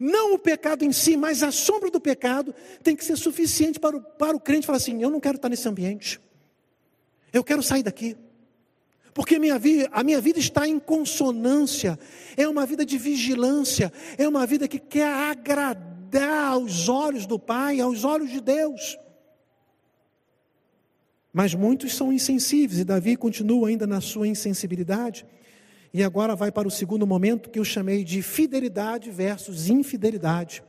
[0.00, 3.96] Não o pecado em si, mas a sombra do pecado tem que ser suficiente para
[3.96, 6.18] o, para o crente falar assim: eu não quero estar nesse ambiente,
[7.30, 8.16] eu quero sair daqui.
[9.14, 11.96] Porque minha vida, a minha vida está em consonância,
[12.36, 17.80] é uma vida de vigilância, é uma vida que quer agradar aos olhos do Pai,
[17.80, 18.98] aos olhos de Deus.
[21.32, 25.24] Mas muitos são insensíveis, e Davi continua ainda na sua insensibilidade.
[25.92, 30.60] E agora vai para o segundo momento que eu chamei de fidelidade versus infidelidade.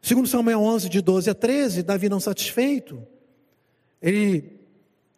[0.00, 3.04] Segundo Samuel 11, de 12 a 13, Davi não satisfeito,
[4.00, 4.59] ele,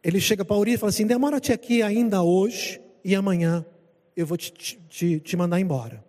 [0.03, 3.65] ele chega para Urias e fala assim, demora-te aqui ainda hoje e amanhã
[4.17, 6.05] eu vou te, te, te mandar embora.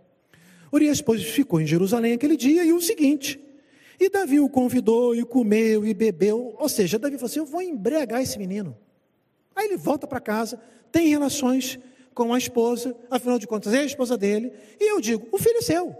[0.72, 3.40] Urias, pois, ficou em Jerusalém aquele dia e o seguinte,
[4.00, 7.62] e Davi o convidou e comeu e bebeu, ou seja, Davi falou assim, eu vou
[7.62, 8.76] embriagar esse menino.
[9.56, 10.60] Aí ele volta para casa,
[10.92, 11.80] tem relações
[12.14, 15.58] com a esposa, afinal de contas é a esposa dele, e eu digo: o filho
[15.58, 15.96] é seu,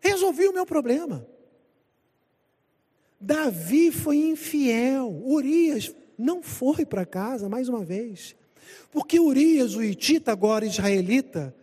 [0.00, 1.26] resolvi o meu problema.
[3.20, 8.34] Davi foi infiel, Urias não foi para casa mais uma vez,
[8.90, 11.54] porque Urias, o Itita, agora israelita,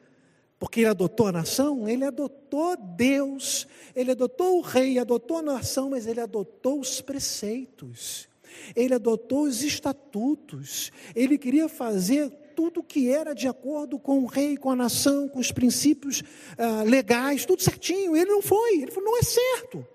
[0.60, 5.92] porque ele adotou a nação, ele adotou Deus, ele adotou o rei, adotou a nação,
[5.92, 8.28] mas ele adotou os preceitos,
[8.76, 14.58] ele adotou os estatutos, ele queria fazer tudo que era de acordo com o rei,
[14.58, 16.22] com a nação, com os princípios
[16.58, 18.18] ah, legais, tudo certinho.
[18.18, 19.88] Ele não foi, ele falou: não é certo.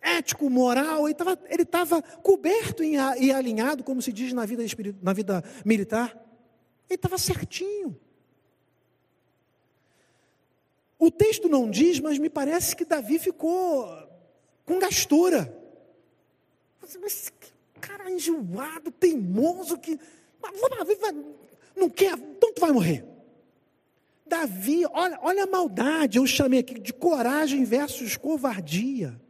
[0.00, 2.96] Ético, moral, ele estava coberto e
[3.32, 4.62] alinhado, como se diz na vida,
[5.02, 6.10] na vida militar.
[6.88, 7.98] Ele estava certinho.
[10.98, 13.86] O texto não diz, mas me parece que Davi ficou
[14.64, 15.54] com gastura.
[17.00, 19.98] Mas que cara enjoado, teimoso, que
[21.74, 23.04] não quer, então tu vai morrer.
[24.26, 29.20] Davi, olha, olha a maldade, eu chamei aqui de coragem versus covardia.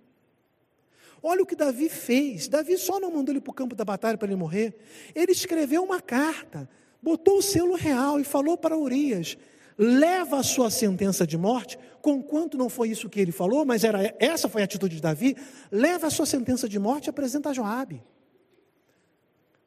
[1.28, 2.46] Olha o que Davi fez.
[2.46, 4.78] Davi só não mandou ele para o campo da batalha para ele morrer.
[5.12, 6.70] Ele escreveu uma carta,
[7.02, 9.36] botou o selo real e falou para Urias:
[9.76, 14.14] leva a sua sentença de morte, conquanto não foi isso que ele falou, mas era
[14.20, 15.36] essa foi a atitude de Davi,
[15.68, 18.04] leva a sua sentença de morte e apresenta a Joabe.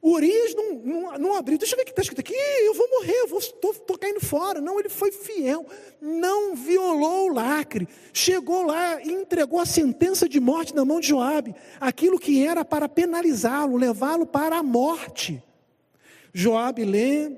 [0.02, 2.90] Urias não, não, não abriu, deixa eu ver o que está escrito aqui, eu vou
[2.90, 4.62] morrer, eu estou caindo fora.
[4.62, 5.66] Não, ele foi fiel,
[6.02, 11.08] não violou o lacre, chegou lá e entregou a sentença de morte na mão de
[11.08, 15.44] Joabe, aquilo que era para penalizá-lo, levá-lo para a morte.
[16.34, 17.32] Joabe lê,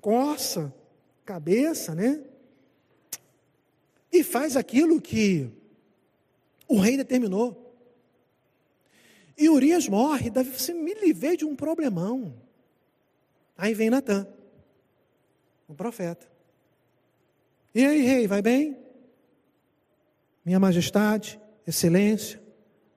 [0.00, 0.72] coça,
[1.24, 2.20] cabeça, né?
[4.12, 5.50] E faz aquilo que
[6.68, 7.61] o rei determinou.
[9.36, 12.34] E Urias morre, Davi, você me livrei de um problemão.
[13.56, 14.26] Aí vem Natan,
[15.68, 16.30] o profeta.
[17.74, 18.76] E aí, rei, vai bem?
[20.44, 22.42] Minha majestade, excelência.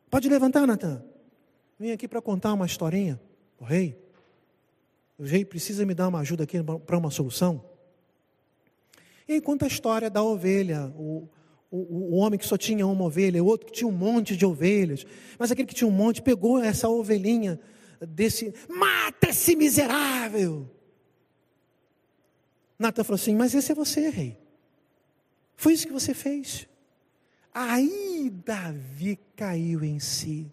[0.10, 1.04] Pode levantar, Natan.
[1.80, 3.20] Vim aqui para contar uma historinha.
[3.60, 3.98] O rei,
[5.18, 7.64] o rei precisa me dar uma ajuda aqui para uma solução.
[9.28, 11.28] E conta a história da ovelha, o,
[11.76, 15.06] o, homem que só tinha uma ovelha, o outro que tinha um monte de ovelhas,
[15.38, 17.60] mas aquele que tinha um monte pegou essa ovelhinha
[18.02, 20.70] desse, mata esse miserável.
[22.78, 24.38] Natan falou assim: Mas esse é você, rei.
[25.56, 26.68] Foi isso que você fez.
[27.54, 30.52] Aí Davi caiu em si.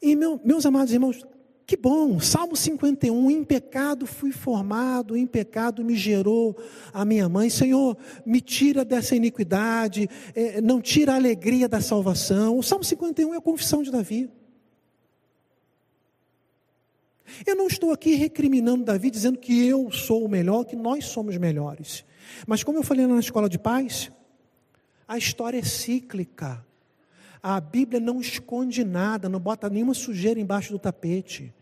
[0.00, 1.24] E meu, meus amados irmãos,
[1.66, 6.56] que bom, Salmo 51, em pecado fui formado, em pecado me gerou
[6.92, 7.48] a minha mãe.
[7.48, 12.58] Senhor, me tira dessa iniquidade, é, não tira a alegria da salvação.
[12.58, 14.30] O Salmo 51 é a confissão de Davi.
[17.46, 21.36] Eu não estou aqui recriminando Davi, dizendo que eu sou o melhor, que nós somos
[21.38, 22.04] melhores.
[22.46, 24.12] Mas como eu falei na escola de paz,
[25.08, 26.64] a história é cíclica.
[27.46, 31.52] A Bíblia não esconde nada, não bota nenhuma sujeira embaixo do tapete.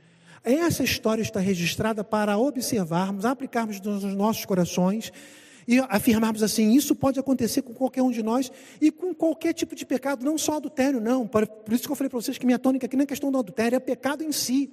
[0.45, 5.12] Essa história está registrada para observarmos, aplicarmos nos nossos corações
[5.66, 9.75] e afirmarmos assim: isso pode acontecer com qualquer um de nós e com qualquer tipo
[9.75, 11.27] de pecado, não só adultério, não.
[11.27, 13.38] Por isso que eu falei para vocês que minha tônica aqui não é questão do
[13.38, 14.71] adultério, é pecado em si.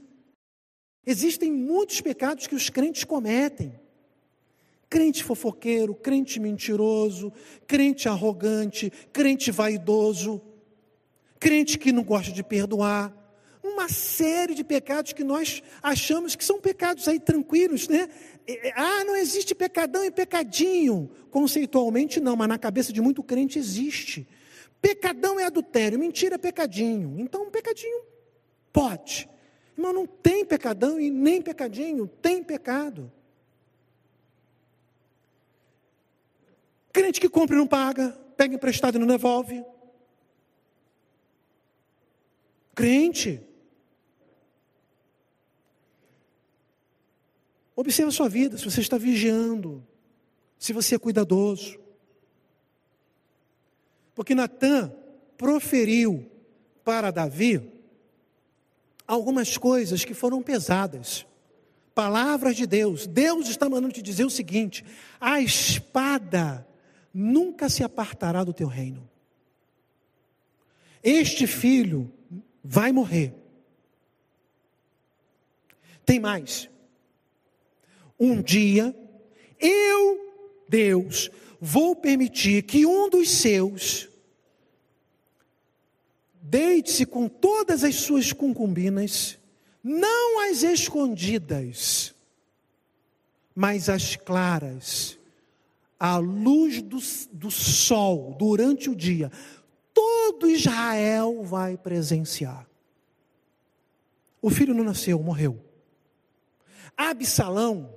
[1.08, 3.74] Existem muitos pecados que os crentes cometem.
[4.88, 7.34] Crente fofoqueiro, crente mentiroso,
[7.66, 10.40] crente arrogante, crente vaidoso
[11.40, 13.14] crente que não gosta de perdoar,
[13.64, 18.10] uma série de pecados que nós achamos que são pecados aí tranquilos, né?
[18.76, 21.10] Ah, não existe pecadão e pecadinho.
[21.30, 24.28] Conceitualmente não, mas na cabeça de muito crente existe.
[24.82, 27.16] Pecadão é adultério, mentira é pecadinho.
[27.20, 28.02] Então, pecadinho
[28.72, 29.30] pode.
[29.76, 33.12] Mas não tem pecadão e nem pecadinho, tem pecado.
[36.92, 39.64] Crente que compra e não paga, pega emprestado e não devolve.
[42.80, 43.42] Crente.
[47.76, 49.86] Observe a sua vida, se você está vigiando,
[50.58, 51.78] se você é cuidadoso.
[54.16, 54.94] Porque Natan
[55.38, 56.32] proferiu
[56.82, 57.70] para Davi
[59.06, 61.26] algumas coisas que foram pesadas.
[61.94, 63.06] Palavras de Deus.
[63.06, 64.86] Deus está mandando te dizer o seguinte:
[65.20, 66.66] a espada
[67.14, 69.10] nunca se apartará do teu reino.
[71.04, 72.14] Este filho
[72.64, 73.34] vai morrer.
[76.06, 76.70] Tem mais.
[78.20, 78.96] Um dia,
[79.60, 80.34] eu,
[80.68, 84.10] Deus, vou permitir que um dos seus
[86.42, 89.38] deite-se com todas as suas concubinas,
[89.84, 92.16] não as escondidas,
[93.54, 95.18] mas as claras,
[96.00, 96.98] à luz do,
[97.32, 99.32] do sol, durante o dia,
[100.40, 102.68] todo Israel vai presenciar.
[104.42, 105.62] O filho não nasceu, morreu.
[106.96, 107.94] Absalão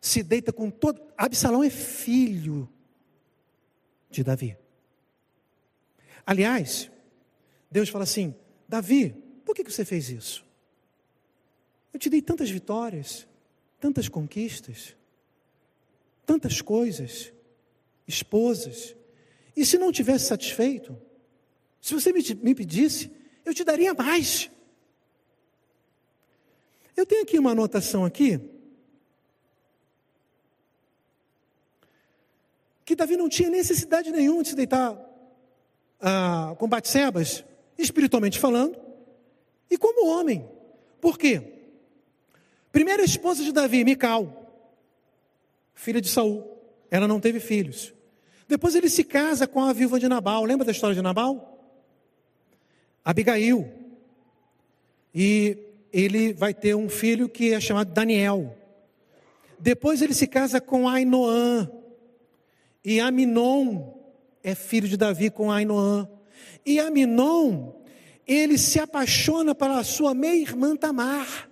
[0.00, 1.00] se deita com todo.
[1.16, 2.68] Absalão é filho
[4.10, 4.56] de Davi.
[6.24, 6.90] Aliás,
[7.70, 8.34] Deus fala assim:
[8.66, 9.10] Davi,
[9.44, 10.44] por que você fez isso?
[11.92, 13.28] Eu te dei tantas vitórias,
[13.78, 14.96] tantas conquistas,
[16.24, 17.32] tantas coisas,
[18.08, 18.96] esposas,
[19.56, 20.96] e se não tivesse satisfeito,
[21.80, 23.10] se você me, me pedisse,
[23.44, 24.50] eu te daria mais.
[26.96, 28.40] Eu tenho aqui uma anotação aqui.
[32.84, 34.98] Que Davi não tinha necessidade nenhuma de se deitar
[36.00, 37.44] ah, com Batsebas,
[37.78, 38.76] espiritualmente falando,
[39.70, 40.48] e como homem.
[41.00, 41.42] Por quê?
[42.70, 44.50] Primeira esposa de Davi, Mical.
[45.74, 46.44] filha de Saul.
[46.90, 47.92] Ela não teve filhos.
[48.48, 50.44] Depois ele se casa com a viúva de Nabal.
[50.44, 51.52] Lembra da história de Nabal?
[53.04, 53.70] Abigail.
[55.14, 55.58] E
[55.92, 58.56] ele vai ter um filho que é chamado Daniel.
[59.58, 61.70] Depois ele se casa com Ainoã.
[62.84, 63.92] E Aminon
[64.42, 66.08] é filho de Davi com Ainoã.
[66.64, 67.72] E Aminon,
[68.26, 71.48] ele se apaixona pela sua meia-irmã Tamar.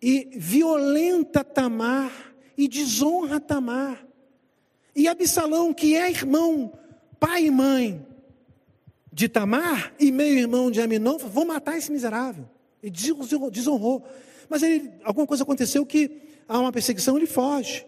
[0.00, 2.12] E violenta Tamar
[2.56, 4.07] e desonra Tamar.
[4.98, 6.72] E Absalão, que é irmão,
[7.20, 8.04] pai e mãe
[9.12, 12.50] de Tamar e meio-irmão de Aminon, vou matar esse miserável.
[12.82, 14.04] E desonrou.
[14.48, 17.86] Mas ele, alguma coisa aconteceu que há uma perseguição, ele foge.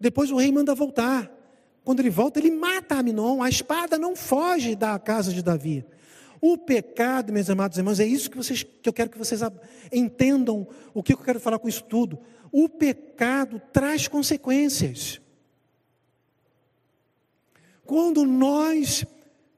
[0.00, 1.30] Depois o rei manda voltar.
[1.84, 3.42] Quando ele volta, ele mata Aminon.
[3.42, 5.84] A espada não foge da casa de Davi.
[6.40, 9.42] O pecado, meus amados irmãos, é isso que, vocês, que eu quero que vocês
[9.92, 12.18] entendam o que eu quero falar com isso tudo.
[12.50, 15.20] O pecado traz consequências.
[17.84, 19.04] Quando nós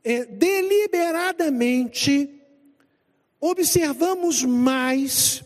[0.03, 2.31] é, deliberadamente
[3.41, 5.45] observamos mais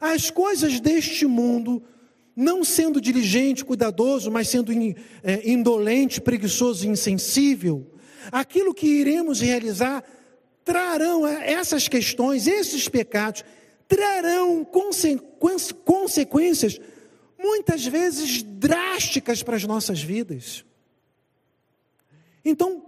[0.00, 1.82] as coisas deste mundo,
[2.34, 7.86] não sendo diligente, cuidadoso, mas sendo é, indolente, preguiçoso e insensível,
[8.30, 10.04] aquilo que iremos realizar
[10.64, 13.44] trarão é, essas questões, esses pecados,
[13.88, 14.66] trarão
[15.84, 16.78] consequências
[17.38, 20.64] muitas vezes drásticas para as nossas vidas.
[22.48, 22.86] Então,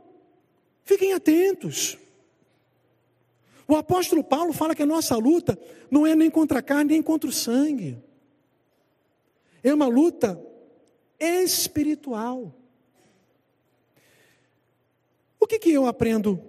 [0.85, 1.99] fiquem atentos.
[3.67, 5.59] O apóstolo Paulo fala que a nossa luta
[5.91, 8.01] não é nem contra a carne, nem contra o sangue.
[9.61, 10.41] É uma luta
[11.19, 12.55] espiritual.
[15.41, 16.41] O que, que eu aprendo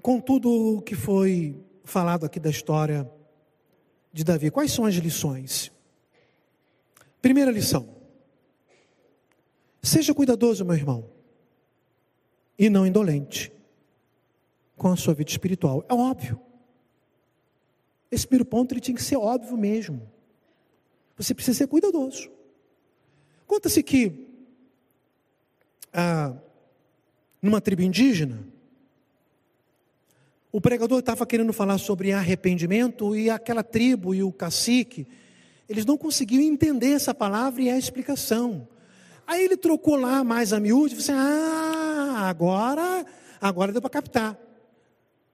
[0.00, 3.08] com tudo o que foi falado aqui da história
[4.10, 4.50] de Davi?
[4.50, 5.70] Quais são as lições?
[7.20, 7.99] Primeira lição:
[9.82, 11.08] seja cuidadoso, meu irmão,
[12.58, 13.52] e não indolente
[14.76, 15.84] com a sua vida espiritual.
[15.88, 16.40] É óbvio.
[18.10, 20.10] Esse primeiro ponto ele tinha que ser óbvio mesmo.
[21.16, 22.30] Você precisa ser cuidadoso.
[23.46, 24.26] Conta-se que
[25.92, 26.34] ah,
[27.42, 28.46] numa tribo indígena,
[30.52, 35.06] o pregador estava querendo falar sobre arrependimento e aquela tribo e o cacique,
[35.68, 38.66] eles não conseguiam entender essa palavra e a explicação.
[39.30, 43.06] Aí ele trocou lá mais a miúde disse: assim, Ah, agora,
[43.40, 44.36] agora deu para captar.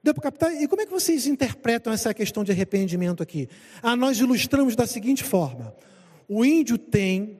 [0.03, 0.53] Deu para captar?
[0.53, 3.49] E como é que vocês interpretam essa questão de arrependimento aqui?
[3.81, 5.75] Ah, nós ilustramos da seguinte forma:
[6.29, 7.39] o índio tem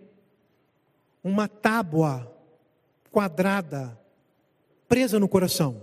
[1.23, 2.35] uma tábua
[3.11, 3.95] quadrada
[4.89, 5.79] presa no coração.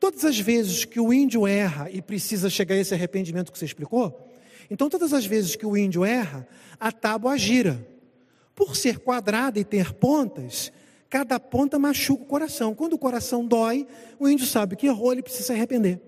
[0.00, 3.66] Todas as vezes que o índio erra e precisa chegar a esse arrependimento que você
[3.66, 4.28] explicou,
[4.68, 6.44] então todas as vezes que o índio erra,
[6.80, 7.86] a tábua gira.
[8.58, 10.72] Por ser quadrada e ter pontas,
[11.08, 12.74] cada ponta machuca o coração.
[12.74, 13.86] Quando o coração dói,
[14.18, 16.00] o índio sabe que errou, ele precisa se arrepender.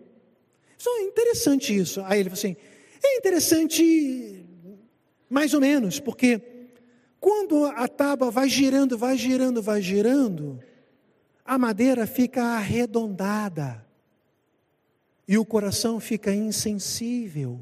[0.76, 2.02] Só é interessante isso.
[2.04, 2.56] Aí ele falou assim:
[3.04, 4.44] é interessante
[5.28, 6.42] mais ou menos, porque
[7.20, 10.58] quando a tábua vai girando, vai girando, vai girando,
[11.44, 13.86] a madeira fica arredondada
[15.28, 17.60] e o coração fica insensível.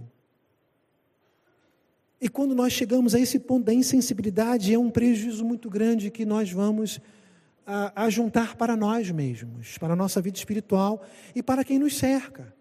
[2.20, 6.26] E quando nós chegamos a esse ponto da insensibilidade, é um prejuízo muito grande que
[6.26, 7.00] nós vamos
[7.64, 11.04] a, a juntar para nós mesmos, para a nossa vida espiritual
[11.34, 12.52] e para quem nos cerca.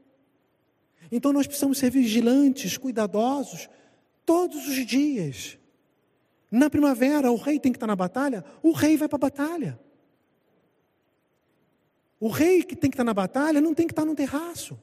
[1.11, 3.69] Então nós precisamos ser vigilantes, cuidadosos,
[4.25, 5.57] todos os dias.
[6.51, 9.79] Na primavera, o rei tem que estar na batalha, o rei vai para a batalha.
[12.19, 14.77] O rei que tem que estar na batalha não tem que estar no terraço.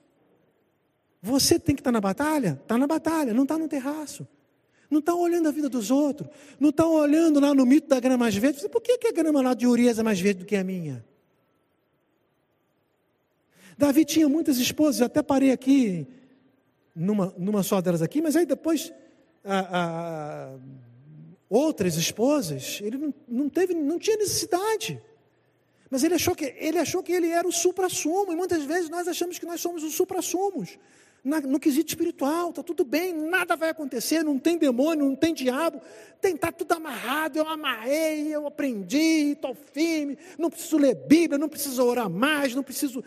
[1.20, 2.58] Você tem que estar na batalha?
[2.62, 4.26] Está na batalha, não está no terraço.
[4.90, 6.28] Não está olhando a vida dos outros.
[6.58, 8.68] Não está olhando lá no mito da grama mais verde.
[8.68, 11.04] Por que, que a grama lá de Urias é mais verde do que a minha?
[13.76, 16.06] Davi tinha muitas esposas, até parei aqui,
[16.94, 18.92] numa, numa só delas aqui, mas aí depois
[19.44, 20.58] a, a,
[21.50, 25.02] outras esposas, ele não, não, teve, não tinha necessidade.
[25.90, 29.08] Mas ele achou que ele achou que ele era o supra-sumo, e muitas vezes nós
[29.08, 30.78] achamos que nós somos os supra-sumos
[31.24, 35.80] no quesito espiritual, está tudo bem, nada vai acontecer, não tem demônio, não tem diabo,
[36.20, 41.48] tem, está tudo amarrado, eu amarrei, eu aprendi, estou firme, não preciso ler Bíblia, não
[41.48, 43.02] preciso orar mais, não preciso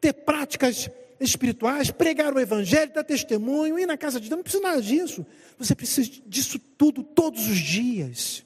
[0.00, 0.88] ter práticas
[1.18, 5.26] espirituais, pregar o Evangelho, dar testemunho, ir na casa de Deus, não precisa nada disso.
[5.58, 8.44] Você precisa disso tudo todos os dias.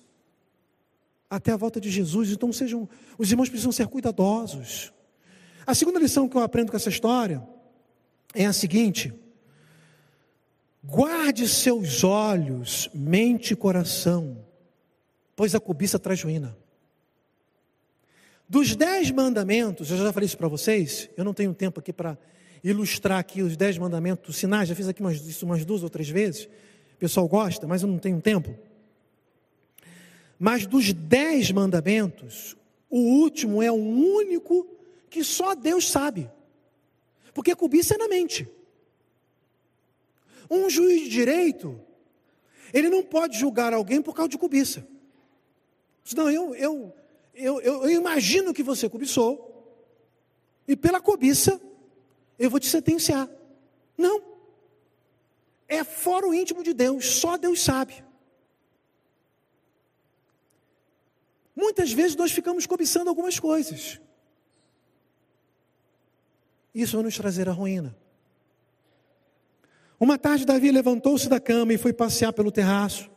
[1.28, 2.30] Até a volta de Jesus.
[2.30, 4.92] Então sejam, os irmãos precisam ser cuidadosos.
[5.66, 7.46] A segunda lição que eu aprendo com essa história
[8.34, 9.12] é a seguinte:
[10.82, 14.44] Guarde seus olhos, mente e coração,
[15.36, 16.56] pois a cobiça traz ruína.
[18.48, 22.18] Dos dez mandamentos, eu já falei isso para vocês, eu não tenho tempo aqui para
[22.64, 26.08] ilustrar aqui os dez mandamentos, sinais, já fiz aqui umas, isso umas duas ou três
[26.08, 26.46] vezes,
[26.94, 28.54] o pessoal gosta, mas eu não tenho tempo.
[30.38, 32.56] Mas dos dez mandamentos,
[32.88, 34.66] o último é o único
[35.10, 36.28] que só Deus sabe.
[37.32, 38.48] Porque cobiça é na mente.
[40.50, 41.80] Um juiz de direito,
[42.72, 44.86] ele não pode julgar alguém por causa de cobiça.
[46.16, 46.94] Não, eu, eu,
[47.34, 49.46] eu, eu imagino que você cobiçou,
[50.66, 51.60] e pela cobiça,
[52.38, 53.28] eu vou te sentenciar.
[53.96, 54.22] Não.
[55.68, 58.04] É fora o íntimo de Deus, só Deus sabe.
[61.54, 64.00] Muitas vezes nós ficamos cobiçando algumas coisas.
[66.74, 67.96] Isso vai nos trazer a ruína.
[69.98, 73.10] Uma tarde, Davi levantou-se da cama e foi passear pelo terraço.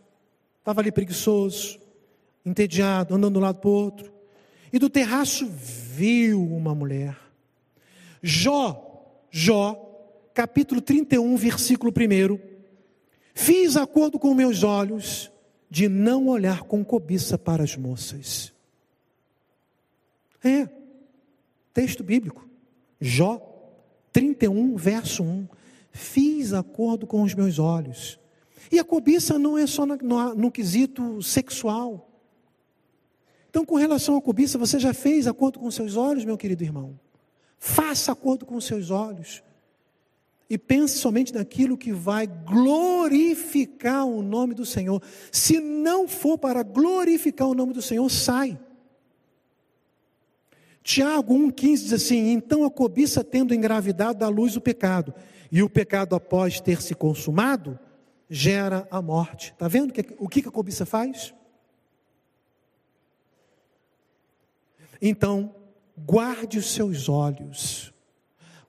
[0.60, 1.80] Estava ali preguiçoso,
[2.45, 4.12] entediado, andando de um lado para o outro.
[4.72, 7.18] E do terraço viu uma mulher.
[8.22, 8.93] Jó,
[9.36, 9.76] Jó,
[10.34, 12.39] capítulo 31, versículo 1.
[13.34, 15.32] Fiz acordo com meus olhos
[15.70, 18.54] de não olhar com cobiça para as moças.
[20.43, 20.70] É,
[21.74, 22.47] texto bíblico.
[23.06, 23.41] Jó
[24.14, 25.47] 31, verso 1
[25.91, 28.20] fiz acordo com os meus olhos.
[28.72, 32.10] E a cobiça não é só no, no, no quesito sexual.
[33.49, 36.99] Então, com relação à cobiça, você já fez acordo com seus olhos, meu querido irmão?
[37.60, 39.43] Faça acordo com seus olhos.
[40.49, 45.01] E pense somente naquilo que vai glorificar o nome do Senhor.
[45.32, 48.58] Se não for para glorificar o nome do Senhor, sai.
[50.84, 55.13] Tiago 1,15 diz assim: Então a cobiça, tendo engravidado, dá luz o pecado.
[55.49, 57.79] E o pecado, após ter se consumado,
[58.29, 59.51] gera a morte.
[59.51, 61.34] Está vendo o que a cobiça faz?
[65.01, 65.53] Então,
[65.97, 67.93] guarde os seus olhos,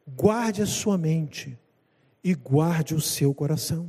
[0.06, 1.58] guarde a sua mente
[2.22, 3.88] e guarde o seu coração.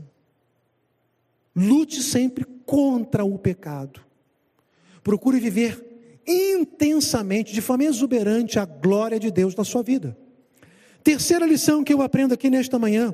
[1.55, 4.01] Lute sempre contra o pecado.
[5.03, 5.94] Procure viver
[6.27, 10.17] intensamente, de forma exuberante, a glória de Deus na sua vida.
[11.03, 13.13] Terceira lição que eu aprendo aqui nesta manhã: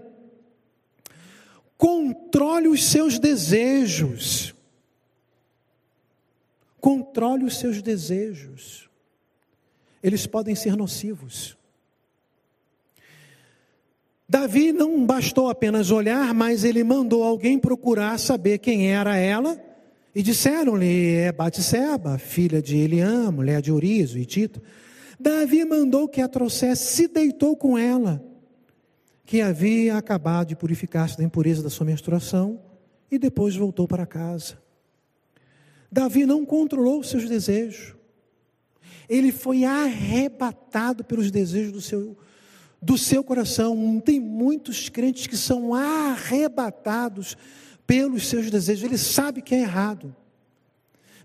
[1.78, 4.56] controle os seus desejos.
[6.80, 8.90] Controle os seus desejos.
[10.02, 11.56] Eles podem ser nocivos.
[14.28, 19.62] Davi não bastou apenas olhar, mas ele mandou alguém procurar saber quem era ela.
[20.14, 24.62] E disseram-lhe: é Batseba, filha de Eliã, mulher de Urias, e Tito.
[25.20, 28.24] Davi mandou que a trouxesse, se deitou com ela,
[29.26, 32.60] que havia acabado de purificar-se da impureza da sua menstruação,
[33.10, 34.58] e depois voltou para casa.
[35.92, 37.96] Davi não controlou seus desejos.
[39.08, 42.18] Ele foi arrebatado pelos desejos do seu,
[42.82, 44.00] do seu coração.
[44.00, 47.36] Tem muitos crentes que são arrebatados
[47.92, 48.86] pelos seus desejos.
[48.86, 50.16] Ele sabe que é errado.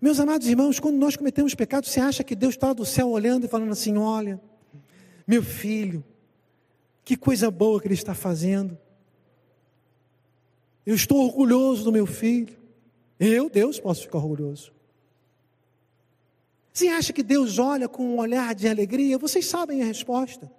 [0.02, 3.46] Meus amados irmãos, quando nós cometemos pecado, você acha que Deus está do céu olhando
[3.46, 4.40] e falando assim: olha,
[5.24, 6.04] meu filho,
[7.04, 8.76] que coisa boa que ele está fazendo.
[10.84, 12.56] Eu estou orgulhoso do meu filho.
[13.18, 14.72] Eu, Deus, posso ficar orgulhoso.
[16.72, 19.18] Você acha que Deus olha com um olhar de alegria?
[19.18, 20.50] Vocês sabem a resposta.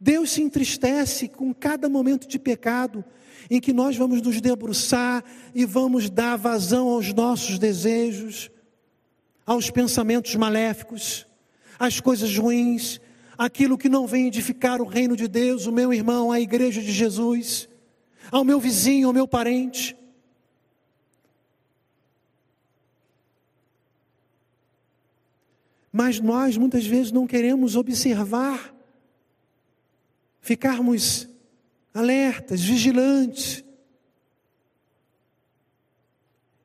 [0.00, 3.04] Deus se entristece com cada momento de pecado
[3.50, 5.24] em que nós vamos nos debruçar
[5.54, 8.50] e vamos dar vazão aos nossos desejos,
[9.44, 11.26] aos pensamentos maléficos,
[11.78, 13.00] às coisas ruins,
[13.38, 16.90] aquilo que não vem edificar o reino de Deus, o meu irmão, a igreja de
[16.90, 17.68] Jesus,
[18.30, 19.96] ao meu vizinho, ao meu parente.
[25.92, 28.74] Mas nós muitas vezes não queremos observar,
[30.40, 31.28] ficarmos
[31.96, 33.64] alertas, vigilantes.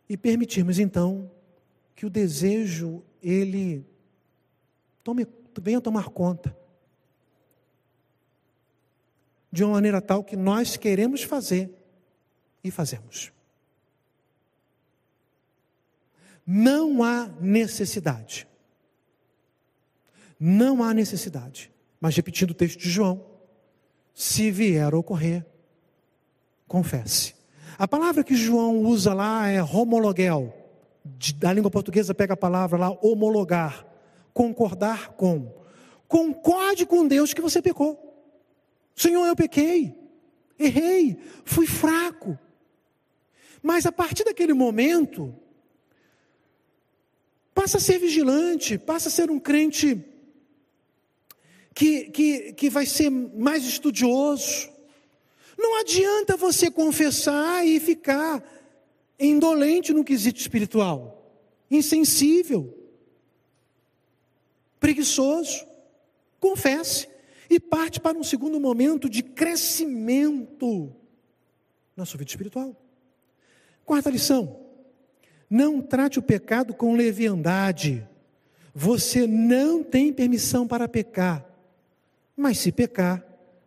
[0.09, 1.31] E permitirmos então
[1.95, 3.87] que o desejo ele
[5.03, 5.25] tome,
[5.61, 6.55] venha tomar conta.
[9.49, 11.71] De uma maneira tal que nós queremos fazer
[12.61, 13.31] e fazemos.
[16.45, 18.47] Não há necessidade.
[20.37, 21.71] Não há necessidade.
[22.01, 23.30] Mas repetindo o texto de João,
[24.13, 25.45] se vier a ocorrer,
[26.67, 27.33] confesse.
[27.77, 30.55] A palavra que João usa lá é homologuel.
[31.37, 33.85] Da língua portuguesa pega a palavra lá homologar,
[34.33, 35.51] concordar com.
[36.07, 38.11] Concorde com Deus que você pecou.
[38.95, 39.95] Senhor, eu pequei,
[40.59, 42.37] errei, fui fraco,
[43.63, 45.33] Mas a partir daquele momento,
[47.53, 50.10] passa a ser vigilante, passa a ser um crente
[51.73, 54.69] que, que, que vai ser mais estudioso.
[55.57, 58.43] Não adianta você confessar e ficar
[59.19, 61.31] indolente no quesito espiritual,
[61.69, 62.77] insensível,
[64.79, 65.65] preguiçoso.
[66.39, 67.07] Confesse
[67.47, 70.95] e parte para um segundo momento de crescimento
[71.95, 72.75] na sua vida espiritual.
[73.85, 74.59] Quarta lição:
[75.49, 78.07] não trate o pecado com leviandade.
[78.73, 81.50] Você não tem permissão para pecar.
[82.35, 83.23] Mas se pecar,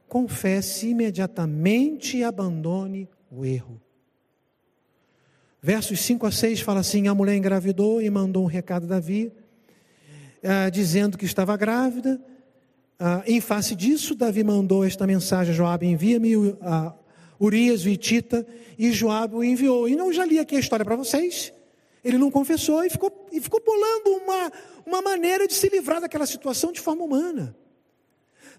[0.08, 3.80] confesse imediatamente e abandone o erro.
[5.60, 9.32] Versos 5 a 6 fala assim: a mulher engravidou e mandou um recado a Davi,
[10.42, 12.20] ah, dizendo que estava grávida.
[12.98, 16.94] Ah, em face disso, Davi mandou esta mensagem a Joabe: envia-me ah,
[17.40, 18.46] Urias, Vitita,
[18.78, 19.88] e Joabe o enviou.
[19.88, 21.52] E não já li aqui a história para vocês.
[22.04, 24.52] Ele não confessou e ficou, e ficou bolando uma,
[24.84, 27.56] uma maneira de se livrar daquela situação de forma humana.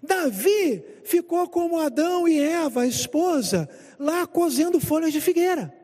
[0.02, 3.68] Davi ficou como Adão e Eva, a esposa,
[3.98, 5.74] lá cozendo folhas de figueira,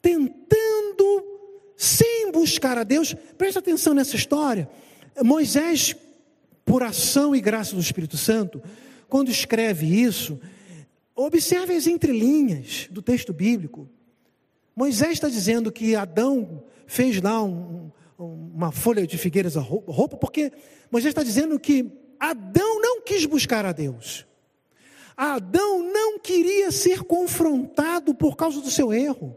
[0.00, 1.24] tentando,
[1.76, 4.68] sem buscar a Deus, presta atenção nessa história.
[5.22, 5.94] Moisés,
[6.64, 8.62] por ação e graça do Espírito Santo,
[9.08, 10.40] quando escreve isso,
[11.14, 13.88] observe as entrelinhas do texto bíblico.
[14.74, 20.52] Moisés está dizendo que Adão fez lá um, uma folha de figueiras a roupa, porque
[20.90, 24.26] Moisés está dizendo que Adão quis buscar a Deus.
[25.16, 29.36] Adão não queria ser confrontado por causa do seu erro.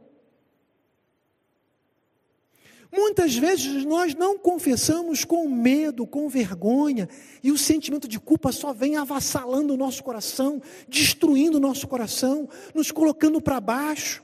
[2.92, 7.08] Muitas vezes nós não confessamos com medo, com vergonha,
[7.44, 12.50] e o sentimento de culpa só vem avassalando o nosso coração, destruindo o nosso coração,
[12.74, 14.24] nos colocando para baixo.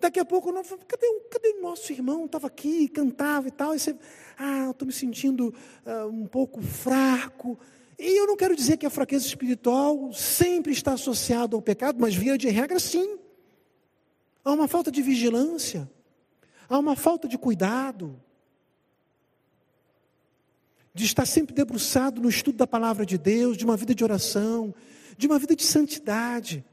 [0.00, 0.52] Daqui a pouco,
[0.86, 2.26] cadê, cadê o nosso irmão?
[2.26, 3.74] Estava aqui, cantava e tal.
[3.74, 3.96] E você,
[4.38, 5.54] ah, estou me sentindo
[5.86, 7.58] uh, um pouco fraco.
[7.98, 12.14] E eu não quero dizer que a fraqueza espiritual sempre está associada ao pecado, mas
[12.14, 13.18] via de regra, sim.
[14.44, 15.90] Há uma falta de vigilância,
[16.68, 18.20] há uma falta de cuidado,
[20.92, 24.74] de estar sempre debruçado no estudo da palavra de Deus, de uma vida de oração,
[25.16, 26.64] de uma vida de santidade.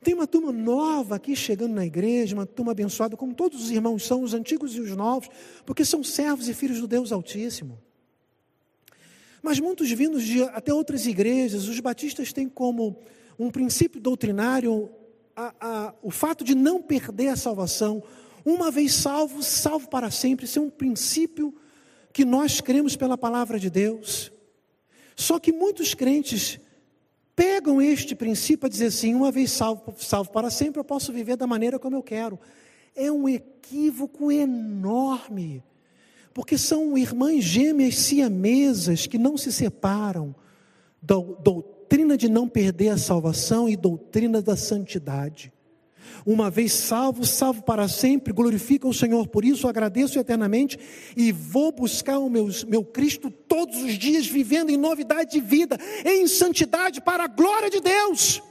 [0.00, 4.06] Tem uma turma nova aqui chegando na igreja, uma turma abençoada, como todos os irmãos
[4.06, 5.28] são, os antigos e os novos,
[5.64, 7.78] porque são servos e filhos do Deus Altíssimo.
[9.44, 12.98] Mas muitos vindos de até outras igrejas, os batistas têm como
[13.38, 14.90] um princípio doutrinário
[15.36, 18.02] a, a, o fato de não perder a salvação,
[18.42, 20.46] uma vez salvo, salvo para sempre.
[20.46, 21.54] Isso é um princípio
[22.10, 24.32] que nós cremos pela palavra de Deus.
[25.14, 26.58] Só que muitos crentes
[27.36, 31.36] pegam este princípio a dizer assim: uma vez salvo, salvo para sempre, eu posso viver
[31.36, 32.40] da maneira como eu quero.
[32.96, 35.62] É um equívoco enorme,
[36.34, 40.34] porque são irmãs gêmeas siamesas que não se separam,
[41.00, 45.52] doutrina de não perder a salvação e doutrina da santidade.
[46.26, 50.78] Uma vez salvo, salvo para sempre, glorifica o Senhor por isso, agradeço eternamente
[51.16, 55.78] e vou buscar o meu, meu Cristo todos os dias, vivendo em novidade de vida,
[56.04, 58.42] em santidade para a glória de Deus.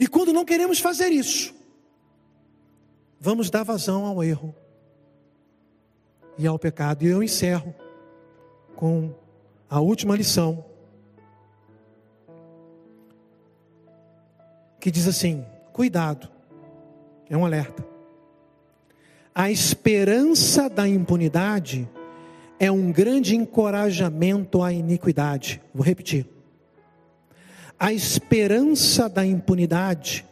[0.00, 1.54] E quando não queremos fazer isso,
[3.20, 4.54] vamos dar vazão ao erro
[6.42, 7.04] e ao pecado.
[7.04, 7.74] E eu encerro
[8.74, 9.14] com
[9.70, 10.64] a última lição
[14.80, 16.28] que diz assim: cuidado,
[17.30, 17.84] é um alerta.
[19.34, 21.88] A esperança da impunidade
[22.58, 25.60] é um grande encorajamento à iniquidade.
[25.72, 26.26] Vou repetir.
[27.78, 30.24] A esperança da impunidade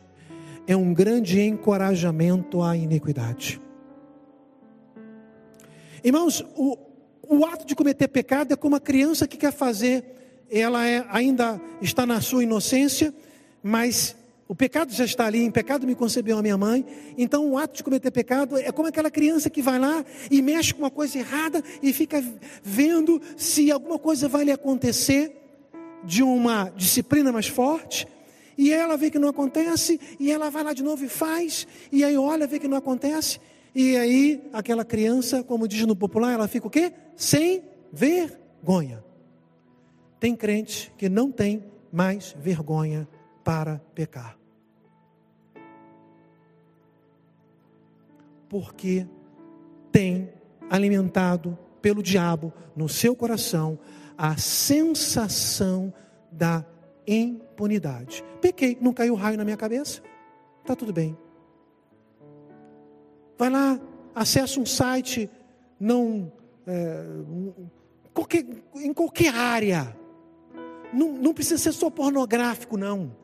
[0.66, 3.60] é um grande encorajamento à iniquidade.
[6.02, 6.78] Irmãos, o,
[7.28, 10.04] o ato de cometer pecado é como uma criança que quer fazer,
[10.50, 13.14] ela é, ainda está na sua inocência,
[13.62, 14.16] mas
[14.48, 16.84] o pecado já está ali, em pecado me concebeu a minha mãe.
[17.16, 20.74] Então o ato de cometer pecado é como aquela criança que vai lá e mexe
[20.74, 22.20] com uma coisa errada e fica
[22.62, 25.36] vendo se alguma coisa vai lhe acontecer
[26.02, 28.08] de uma disciplina mais forte.
[28.58, 32.04] E ela vê que não acontece, e ela vai lá de novo e faz, e
[32.04, 33.40] aí olha, vê que não acontece,
[33.74, 36.92] e aí aquela criança, como diz no popular, ela fica o quê?
[37.16, 37.62] Sem
[37.92, 39.04] vergonha.
[40.18, 43.08] Tem crente que não tem mais vergonha
[43.42, 44.40] para pecar.
[48.50, 49.06] porque
[49.92, 50.28] tem
[50.68, 53.78] alimentado pelo diabo no seu coração
[54.18, 55.94] a sensação
[56.30, 56.66] da
[57.06, 58.22] impunidade.
[58.42, 60.02] Pequei, não caiu raio na minha cabeça.
[60.66, 61.16] Tá tudo bem.
[63.40, 63.80] Vai lá,
[64.14, 65.30] acessa um site,
[65.80, 66.30] não
[66.66, 67.06] é,
[68.12, 69.96] qualquer, em qualquer área.
[70.92, 73.16] Não, não precisa ser só pornográfico, não.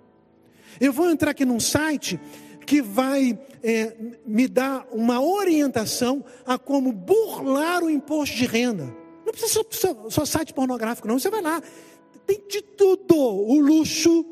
[0.81, 2.19] Eu vou entrar aqui num site
[2.64, 3.95] que vai é,
[4.25, 8.87] me dar uma orientação a como burlar o imposto de renda.
[9.23, 11.19] Não precisa ser só, só site pornográfico, não.
[11.19, 11.62] Você vai lá,
[12.27, 14.25] tem de tudo: o luxo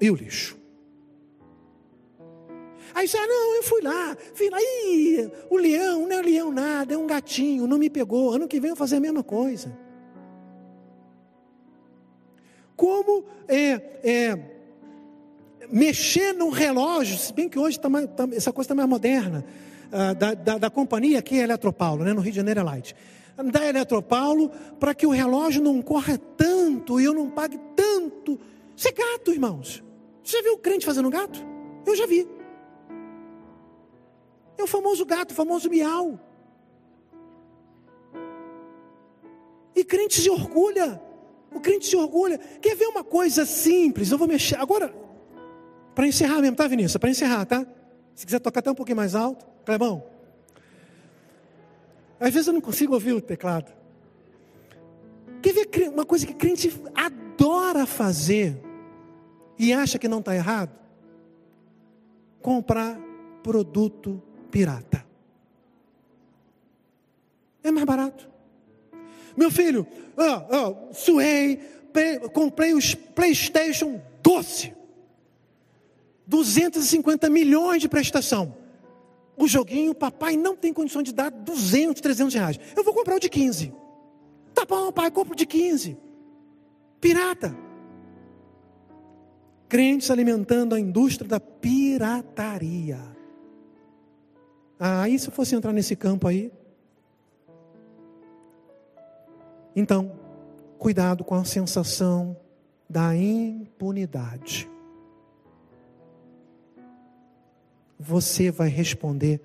[0.00, 0.63] e o lixo.
[2.94, 6.52] Aí você, ah, não, eu fui lá, fui lá, Ih, o leão, não é leão
[6.52, 8.32] nada, é um gatinho, não me pegou.
[8.32, 9.76] Ano que vem eu vou fazer a mesma coisa.
[12.76, 13.72] Como é,
[14.04, 14.38] é
[15.70, 19.44] mexer num relógio, se bem que hoje tá mais, tá, essa coisa está mais moderna,
[19.88, 22.94] uh, da, da, da, companhia aqui é Eletropaulo, né, no Rio de Janeiro é Light.
[23.36, 28.38] Da Eletropaulo, para que o relógio não corra tanto e eu não pague tanto.
[28.76, 29.82] Isso é gato, irmãos.
[30.22, 31.44] Você já viu o crente fazendo gato?
[31.84, 32.26] Eu já vi.
[34.56, 36.18] É o famoso gato, o famoso miau.
[39.74, 41.00] E crente se orgulha.
[41.52, 42.38] O crente se orgulha.
[42.38, 44.10] Quer ver uma coisa simples?
[44.10, 44.56] Eu vou mexer.
[44.56, 44.94] Agora,
[45.94, 46.96] para encerrar mesmo, tá, Vinícius?
[46.96, 47.66] Para encerrar, tá?
[48.14, 50.04] Se quiser tocar até um pouquinho mais alto, Clebão.
[52.18, 53.72] Às vezes eu não consigo ouvir o teclado.
[55.42, 58.58] Quer ver uma coisa que crente adora fazer
[59.58, 60.72] e acha que não está errado?
[62.40, 62.98] Comprar
[63.42, 64.22] produto
[64.54, 65.04] pirata.
[67.60, 68.30] É mais barato.
[69.36, 69.84] Meu filho,
[70.92, 71.58] suei,
[72.32, 74.72] comprei os PlayStation doce.
[76.28, 78.56] 250 milhões de prestação.
[79.36, 82.60] O joguinho, papai não tem condição de dar 200, 300 reais.
[82.76, 83.74] Eu vou comprar o de 15.
[84.54, 85.98] Tá bom, pai, compro o de 15.
[87.00, 87.56] Pirata.
[89.68, 93.13] Crentes alimentando a indústria da pirataria.
[94.78, 96.52] Ah, e se eu fosse entrar nesse campo aí?
[99.74, 100.12] Então,
[100.78, 102.36] cuidado com a sensação
[102.88, 104.68] da impunidade.
[108.04, 109.40] você vai responder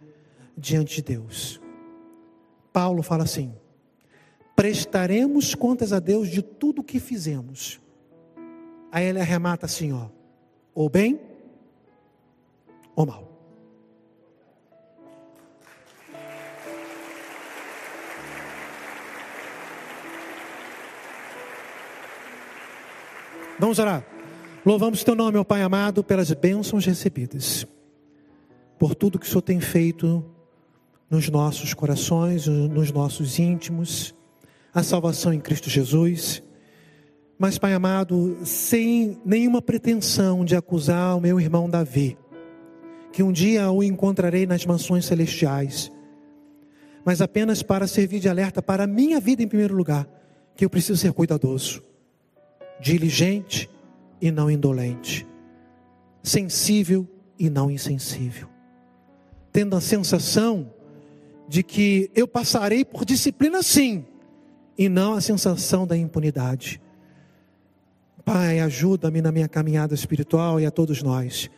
[0.57, 1.61] diante de Deus.
[2.73, 3.53] Paulo fala assim:
[4.55, 7.79] prestaremos contas a Deus de tudo o que fizemos.
[8.91, 10.07] Aí ele arremata assim, ó,
[10.73, 11.19] ou bem
[12.95, 13.28] ou mal.
[23.59, 24.05] Vamos orar.
[24.65, 27.67] Louvamos teu nome, ó Pai amado, pelas bênçãos recebidas
[28.79, 30.23] por tudo que o Senhor tem feito
[31.09, 34.15] nos nossos corações, nos nossos íntimos,
[34.73, 36.41] a salvação em Cristo Jesus.
[37.37, 42.17] Mas, Pai amado, sem nenhuma pretensão de acusar o meu irmão Davi,
[43.11, 45.91] que um dia o encontrarei nas mansões celestiais,
[47.03, 50.07] mas apenas para servir de alerta para a minha vida em primeiro lugar,
[50.55, 51.83] que eu preciso ser cuidadoso,
[52.79, 53.69] diligente
[54.21, 55.27] e não indolente,
[56.23, 57.07] sensível
[57.37, 58.49] e não insensível
[59.51, 60.71] tendo a sensação
[61.47, 64.05] de que eu passarei por disciplina sim,
[64.77, 66.81] e não a sensação da impunidade.
[68.23, 71.49] Pai, ajuda-me na minha caminhada espiritual e a todos nós,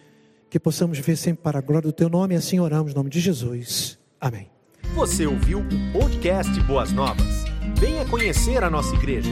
[0.50, 3.10] que possamos ver sempre para a glória do Teu nome, e assim oramos, em nome
[3.10, 4.00] de Jesus.
[4.20, 4.50] Amém.
[4.96, 7.44] Você ouviu o podcast Boas Novas?
[7.78, 9.32] Venha conhecer a nossa igreja.